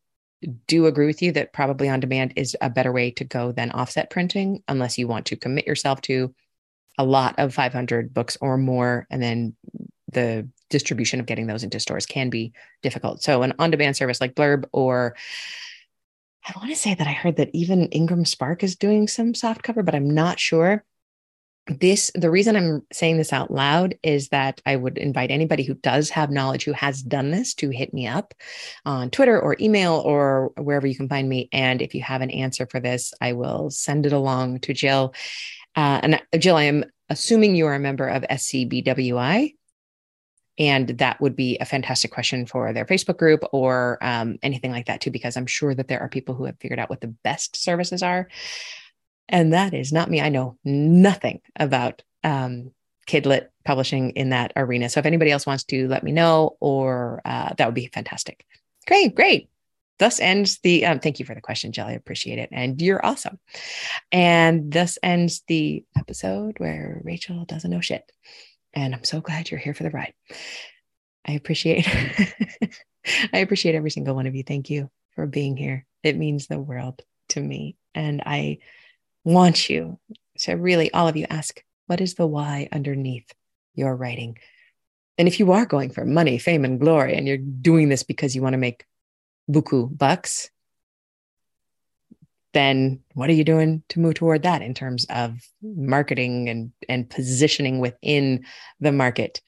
do 0.68 0.86
agree 0.86 1.08
with 1.08 1.22
you 1.22 1.32
that 1.34 1.52
probably 1.52 1.90
on 1.90 2.00
demand 2.00 2.34
is 2.36 2.56
a 2.62 2.70
better 2.70 2.92
way 2.92 3.12
to 3.12 3.24
go 3.24 3.52
than 3.52 3.72
offset 3.72 4.10
printing, 4.10 4.64
unless 4.68 4.98
you 4.98 5.08
want 5.08 5.26
to 5.28 5.36
commit 5.36 5.68
yourself 5.68 6.02
to 6.02 6.34
a 6.98 7.06
lot 7.06 7.36
of 7.38 7.54
500 7.54 8.14
books 8.14 8.38
or 8.42 8.58
more 8.58 9.08
and 9.10 9.22
then 9.22 9.56
the 10.12 10.48
distribution 10.70 11.20
of 11.20 11.26
getting 11.26 11.48
those 11.48 11.64
into 11.64 11.80
stores 11.80 12.06
can 12.06 12.30
be 12.30 12.54
difficult. 12.82 13.22
So 13.24 13.44
an 13.44 13.54
on-demand 13.60 13.96
service 13.96 14.22
like 14.22 14.36
blurb 14.36 14.66
or 14.72 15.16
i 16.46 16.54
want 16.56 16.70
to 16.70 16.76
say 16.76 16.94
that 16.94 17.08
i 17.08 17.12
heard 17.12 17.38
that 17.38 17.50
even 17.54 17.88
ingram 17.88 18.26
spark 18.26 18.64
is 18.64 18.76
doing 18.78 19.08
some 19.08 19.34
soft 19.34 19.64
cover 19.64 19.84
but 19.84 19.96
i'm 19.96 20.10
not 20.10 20.40
sure. 20.40 20.84
This 21.70 22.12
the 22.16 22.32
reason 22.32 22.56
i'm 22.56 22.88
saying 22.94 23.18
this 23.18 23.34
out 23.34 23.52
loud 23.52 23.96
is 24.02 24.30
that 24.30 24.62
i 24.66 24.76
would 24.76 24.98
invite 24.98 25.32
anybody 25.32 25.64
who 25.64 25.74
does 25.74 26.10
have 26.12 26.32
knowledge 26.32 26.64
who 26.64 26.72
has 26.72 27.04
done 27.04 27.32
this 27.32 27.54
to 27.56 27.70
hit 27.70 27.94
me 27.94 28.08
up 28.08 28.34
on 28.86 29.10
twitter 29.10 29.38
or 29.40 29.58
email 29.60 29.96
or 30.06 30.54
wherever 30.58 30.88
you 30.88 30.96
can 30.96 31.10
find 31.10 31.28
me. 31.28 31.50
And 31.52 31.82
if 31.82 31.94
you 31.94 32.02
have 32.04 32.22
an 32.22 32.32
answer 32.32 32.66
for 32.68 32.80
this 32.80 33.14
i 33.20 33.34
will 33.34 33.70
send 33.70 34.06
it 34.06 34.14
along 34.14 34.60
to 34.62 34.74
jill 34.74 35.14
uh, 35.78 36.00
and 36.02 36.16
uh, 36.16 36.38
Jill, 36.38 36.58
I 36.58 36.64
am 36.64 36.84
assuming 37.10 37.56
you 37.56 37.68
are 37.68 37.76
a 37.76 37.80
member 37.80 38.08
of 38.08 38.24
SCBWI. 38.24 39.54
And 40.60 40.88
that 40.98 41.22
would 41.22 41.36
be 41.36 41.58
a 41.60 41.66
fantastic 41.66 42.10
question 42.10 42.48
for 42.48 42.74
their 42.74 42.86
Facebook 42.86 43.18
group 43.18 43.44
or 43.52 44.00
um, 44.02 44.40
anything 44.42 44.72
like 44.72 44.88
that, 44.88 45.02
too, 45.02 45.12
because 45.12 45.38
I'm 45.38 45.46
sure 45.46 45.76
that 45.76 45.88
there 45.88 46.00
are 46.00 46.10
people 46.10 46.34
who 46.34 46.46
have 46.46 46.58
figured 46.60 46.80
out 46.80 46.90
what 46.90 47.00
the 47.00 47.14
best 47.24 47.56
services 47.56 48.02
are. 48.02 48.28
And 49.30 49.54
that 49.54 49.76
is 49.76 49.94
not 49.94 50.10
me. 50.10 50.20
I 50.20 50.30
know 50.30 50.58
nothing 50.66 51.42
about 51.60 52.02
um, 52.24 52.72
Kidlit 53.08 53.50
publishing 53.66 54.12
in 54.12 54.30
that 54.30 54.52
arena. 54.56 54.90
So 54.90 55.00
if 55.00 55.06
anybody 55.06 55.30
else 55.30 55.46
wants 55.46 55.64
to 55.66 55.88
let 55.88 56.04
me 56.04 56.12
know, 56.12 56.58
or 56.60 57.22
uh, 57.24 57.54
that 57.56 57.68
would 57.68 57.76
be 57.76 57.92
fantastic. 57.94 58.44
Great, 58.88 59.14
great 59.14 59.50
thus 60.00 60.20
ends 60.20 60.60
the 60.60 60.86
um, 60.86 61.00
thank 61.00 61.20
you 61.20 61.26
for 61.26 61.36
the 61.36 61.42
question 61.42 61.72
jill 61.72 61.88
i 61.88 61.94
appreciate 61.94 62.40
it. 62.40 62.50
And 62.52 62.82
you're 62.82 63.06
awesome. 63.06 63.40
And 64.12 64.72
thus 64.72 64.98
ends 65.02 65.44
the 65.48 65.84
episode 65.98 66.60
where 66.60 67.02
rachael 67.04 67.46
doesn't 67.46 67.72
know 67.72 67.82
shit. 67.82 68.10
And 68.74 68.94
i'm 68.94 69.04
so 69.04 69.22
glad 69.22 69.50
you're 69.50 69.60
here 69.60 69.74
for 69.74 69.84
the 69.84 69.92
ride. 69.92 70.14
I 71.26 71.34
appreciate 71.34 71.88
i 73.34 73.40
appreciate 73.40 73.76
every 73.76 73.92
single 73.92 74.16
one 74.16 74.28
of 74.28 74.36
you. 74.36 74.44
Thank 74.44 74.70
you 74.70 74.90
for 75.16 75.26
being 75.26 75.58
here. 75.58 75.86
It 76.04 76.18
means 76.18 76.48
the 76.48 76.60
world 76.60 77.02
to 77.30 77.42
me. 77.42 77.76
And 77.96 78.22
i 78.26 78.60
want 79.24 79.70
you 79.70 80.00
to 80.40 80.54
really 80.54 80.94
all 80.94 81.08
of 81.10 81.18
you 81.18 81.26
ask 81.30 81.62
what 81.88 82.02
is 82.02 82.16
the 82.16 82.28
why 82.28 82.70
underneath 82.72 83.34
your 83.74 83.96
writing? 83.96 84.38
And 85.18 85.28
if 85.28 85.40
you 85.40 85.52
are 85.54 85.66
going 85.66 85.90
for 85.90 86.06
money 86.06 86.38
fame 86.38 86.64
and 86.64 86.80
glory 86.80 87.16
and 87.16 87.28
you're 87.28 87.38
doing 87.38 87.90
this 87.90 88.04
because 88.04 88.36
you 88.36 88.42
want 88.42 88.54
to 88.54 88.58
make 88.58 88.86
buku 89.50 89.96
bucks, 89.96 90.50
then 92.54 93.02
what 93.14 93.30
are 93.30 93.34
you 93.34 93.44
doing 93.44 93.84
to 93.90 94.00
move 94.00 94.16
toward 94.16 94.44
that 94.44 94.62
in 94.62 94.74
terms 94.74 95.06
of 95.10 95.40
marketing 95.62 96.50
and, 96.50 96.72
and 96.90 97.10
positioning 97.10 97.80
within 97.80 98.46
the 98.80 98.92
market? 98.92 99.42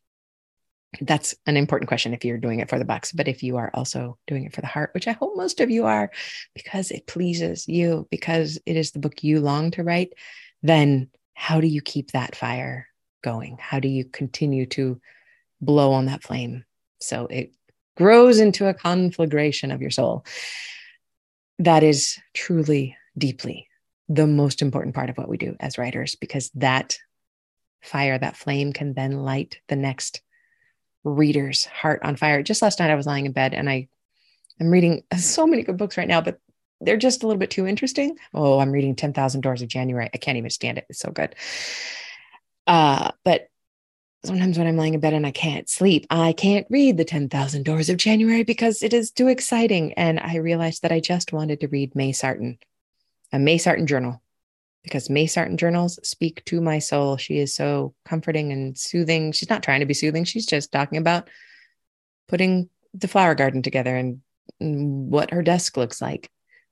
that's 1.02 1.36
an 1.46 1.56
important 1.56 1.88
question 1.88 2.14
if 2.14 2.26
you're 2.26 2.38
doing 2.38 2.60
it 2.60 2.70
for 2.70 2.80
the 2.80 2.86
bucks. 2.86 3.12
But 3.12 3.28
if 3.28 3.44
you 3.44 3.58
are 3.58 3.72
also 3.74 4.18
doing 4.28 4.46
it 4.46 4.54
for 4.54 4.62
the 4.62 4.68
heart, 4.68 4.92
which 4.94 5.08
I 5.08 5.12
hope 5.12 5.36
most 5.36 5.60
of 5.60 5.70
you 5.70 5.86
are, 5.86 6.12
because 6.56 6.92
it 6.92 7.08
pleases 7.08 7.68
you, 7.68 8.08
because 8.10 8.60
it 8.66 8.76
is 8.76 8.92
the 8.92 9.00
book 9.00 9.24
you 9.24 9.40
long 9.40 9.72
to 9.72 9.84
write, 9.84 10.14
then 10.64 11.10
how 11.34 11.62
do 11.62 11.68
you 11.68 11.82
keep 11.82 12.12
that 12.12 12.36
fire 12.36 12.88
going? 13.24 13.58
How 13.60 13.80
do 13.80 13.88
you 13.88 14.06
continue 14.06 14.66
to 14.68 15.00
blow 15.62 15.92
on 15.92 16.06
that 16.06 16.24
flame 16.24 16.64
so 17.02 17.28
it 17.28 17.54
grows 17.96 18.40
into 18.40 18.68
a 18.68 18.74
conflagration 18.74 19.72
of 19.72 19.82
your 19.82 19.92
soul? 19.92 20.26
That 21.60 21.84
is 21.84 22.18
truly, 22.34 22.96
deeply 23.18 23.68
the 24.08 24.28
most 24.28 24.62
important 24.62 24.96
part 24.96 25.10
of 25.10 25.18
what 25.18 25.30
we 25.30 25.38
do 25.38 25.56
as 25.60 25.78
writers, 25.78 26.16
because 26.16 26.50
that 26.56 26.98
fire, 27.82 28.18
that 28.18 28.38
flame 28.38 28.74
can 28.74 28.94
then 28.94 29.24
light 29.24 29.60
the 29.68 29.76
next 29.76 30.22
reader's 31.04 31.66
heart 31.66 32.02
on 32.04 32.16
fire. 32.16 32.42
Just 32.42 32.62
last 32.62 32.80
night 32.80 32.90
I 32.90 32.96
was 32.96 33.06
lying 33.06 33.26
in 33.26 33.32
bed 33.32 33.54
and 33.54 33.70
I 33.70 33.88
I'm 34.60 34.70
reading 34.70 35.04
so 35.18 35.48
many 35.48 35.64
good 35.64 35.78
books 35.78 35.98
right 35.98 36.08
now, 36.08 36.22
but 36.22 36.40
they're 36.82 36.98
just 36.98 37.24
a 37.24 37.28
little 37.28 37.40
bit 37.40 37.52
too 37.52 37.68
interesting. 37.68 38.18
Oh, 38.34 38.60
I'm 38.60 38.72
reading 38.72 38.96
10,000 38.96 39.42
Doors 39.42 39.62
of 39.62 39.68
January. 39.68 40.10
I 40.14 40.18
can't 40.18 40.38
even 40.38 40.50
stand 40.50 40.78
it. 40.78 40.86
It's 40.90 41.00
so 41.00 41.12
good. 41.12 41.36
Uh, 42.66 43.12
but 43.26 43.49
sometimes 44.26 44.58
when 44.58 44.68
I'm 44.68 44.78
lying 44.78 44.94
in 44.94 45.00
bed 45.00 45.14
and 45.14 45.26
I 45.26 45.32
can't 45.32 45.70
sleep, 45.70 46.06
I 46.10 46.34
can't 46.34 46.68
read 46.70 46.98
the 46.98 47.06
10,000 47.06 47.64
Doors 47.64 47.90
of 47.90 47.98
January 47.98 48.44
because 48.44 48.84
it 48.84 48.94
is 48.94 49.12
too 49.12 49.28
exciting. 49.28 49.94
And 49.94 50.20
I 50.20 50.38
realized 50.38 50.82
that 50.82 50.92
I 50.92 51.00
just 51.00 51.34
wanted 51.34 51.62
to 51.62 51.68
read 51.68 51.96
May 51.96 52.12
Sarton, 52.12 52.58
a 53.32 53.40
May 53.40 53.58
Sarton 53.58 53.88
journal 53.88 54.22
because 54.84 55.10
May 55.10 55.28
Sarton 55.28 55.58
journals 55.58 56.00
speak 56.04 56.44
to 56.46 56.62
my 56.62 56.80
soul. 56.80 57.18
She 57.18 57.38
is 57.38 57.54
so 57.54 57.94
comforting 58.06 58.52
and 58.52 58.78
soothing. 58.78 59.32
She's 59.32 59.50
not 59.50 59.64
trying 59.64 59.82
to 59.82 59.86
be 59.86 59.94
soothing. 59.94 60.24
She's 60.24 60.46
just 60.46 60.72
talking 60.72 60.98
about 60.98 61.30
putting 62.28 62.70
the 62.94 63.08
flower 63.08 63.36
garden 63.36 63.62
together 63.62 63.96
and, 63.96 64.22
what 64.62 65.32
her 65.32 65.44
desk 65.44 65.78
looks 65.78 66.02
like. 66.02 66.30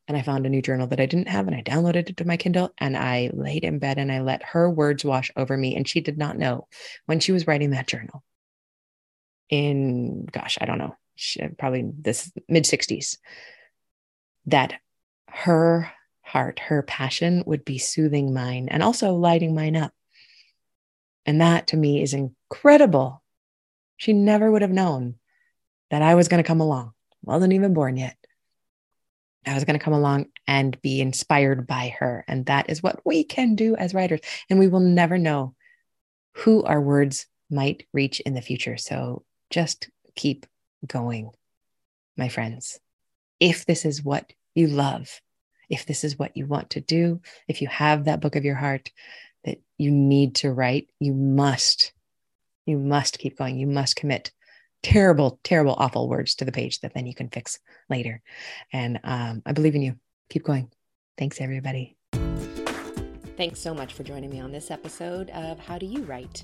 And 0.08 0.16
I 0.16 0.22
found 0.22 0.46
a 0.46 0.50
new 0.50 0.62
journal 0.62 0.88
that 0.88 1.02
I 1.02 1.06
didn't 1.06 1.28
have 1.28 1.48
and 1.48 1.56
I 1.56 1.62
downloaded 1.62 2.10
it 2.10 2.18
to 2.18 2.26
my 2.26 2.38
Kindle 2.38 2.74
and 2.78 2.96
I 2.96 3.30
laid 3.34 3.64
in 3.64 3.80
bed 3.80 3.98
and 3.98 4.12
I 4.12 4.22
let 4.22 4.42
her 4.44 4.70
words 4.70 5.04
wash 5.04 5.32
over 5.36 5.58
me. 5.58 5.76
And 5.76 5.88
she 5.88 6.00
did 6.00 6.18
not 6.18 6.38
know 6.38 6.68
when 7.08 7.20
she 7.20 7.34
was 7.34 7.46
writing 7.46 7.72
that 7.72 7.88
journal 7.88 8.24
in, 9.50 10.26
gosh, 10.26 10.58
I 10.62 10.66
don't 10.66 10.78
know, 10.78 10.96
she, 11.16 11.46
probably 11.60 11.90
this 12.00 12.32
mid 12.48 12.64
60s, 12.64 13.18
that 14.46 14.74
her 15.30 15.92
heart, 16.22 16.60
her 16.60 16.82
passion 16.84 17.44
would 17.46 17.66
be 17.66 17.78
soothing 17.78 18.34
mine 18.34 18.68
and 18.70 18.84
also 18.84 19.14
lighting 19.14 19.56
mine 19.56 19.76
up. 19.76 19.94
And 21.26 21.42
that 21.42 21.68
to 21.68 21.78
me 21.78 22.02
is 22.02 22.14
incredible. 22.14 23.22
She 23.98 24.14
never 24.14 24.50
would 24.50 24.62
have 24.62 24.72
known 24.72 25.16
that 25.90 26.02
I 26.02 26.16
was 26.16 26.28
going 26.28 26.42
to 26.42 26.48
come 26.48 26.62
along. 26.62 26.94
Wasn't 27.24 27.54
even 27.54 27.74
born 27.74 27.98
yet. 27.98 28.16
I 29.48 29.56
was 29.56 29.64
going 29.64 29.78
to 29.78 29.84
come 29.84 29.94
along 29.94 30.28
and 30.48 30.80
be 30.82 31.02
inspired 31.02 31.68
by 31.68 31.96
her. 32.00 32.24
And 32.28 32.46
that 32.48 32.70
is 32.70 32.84
what 32.84 33.00
we 33.06 33.24
can 33.24 33.56
do 33.56 33.76
as 33.76 33.94
writers. 33.94 34.22
And 34.50 34.60
we 34.60 34.68
will 34.68 34.80
never 34.80 35.18
know 35.18 35.56
who 36.34 36.64
our 36.64 36.82
words 36.82 37.28
might 37.50 37.88
reach 37.94 38.20
in 38.20 38.34
the 38.34 38.42
future. 38.42 38.78
So 38.78 39.24
just 39.50 39.90
keep 40.16 40.46
going, 40.86 41.32
my 42.18 42.30
friends. 42.30 42.80
If 43.40 43.66
this 43.66 43.86
is 43.86 44.04
what 44.04 44.34
you 44.56 44.68
love, 44.68 45.22
if 45.70 45.86
this 45.86 46.04
is 46.04 46.18
what 46.18 46.36
you 46.36 46.46
want 46.46 46.72
to 46.72 46.82
do, 46.82 47.22
if 47.48 47.62
you 47.62 47.68
have 47.68 48.06
that 48.06 48.20
book 48.20 48.36
of 48.36 48.46
your 48.46 48.56
heart 48.56 48.92
that 49.46 49.60
you 49.78 49.92
need 49.92 50.36
to 50.36 50.52
write, 50.52 50.90
you 51.00 51.14
must, 51.14 51.94
you 52.66 52.78
must 52.78 53.20
keep 53.20 53.38
going. 53.38 53.58
You 53.58 53.68
must 53.68 53.96
commit 53.96 54.32
terrible, 54.84 55.40
terrible, 55.44 55.76
awful 55.78 56.10
words 56.10 56.36
to 56.36 56.46
the 56.46 56.52
page 56.52 56.80
that 56.82 56.94
then 56.94 57.06
you 57.06 57.16
can 57.16 57.30
fix 57.30 57.60
later. 57.90 58.22
And 58.72 59.00
um, 59.04 59.42
I 59.46 59.52
believe 59.54 59.76
in 59.76 59.82
you. 59.82 59.96
Keep 60.30 60.44
going. 60.44 60.70
Thanks, 61.18 61.40
everybody. 61.42 61.96
Thanks 63.38 63.60
so 63.60 63.74
much 63.74 63.94
for 63.94 64.04
joining 64.04 64.30
me 64.30 64.40
on 64.40 64.52
this 64.52 64.72
episode 64.72 65.30
of 65.30 65.60
How 65.60 65.78
Do 65.78 65.86
You 65.86 66.04
Write? 66.04 66.44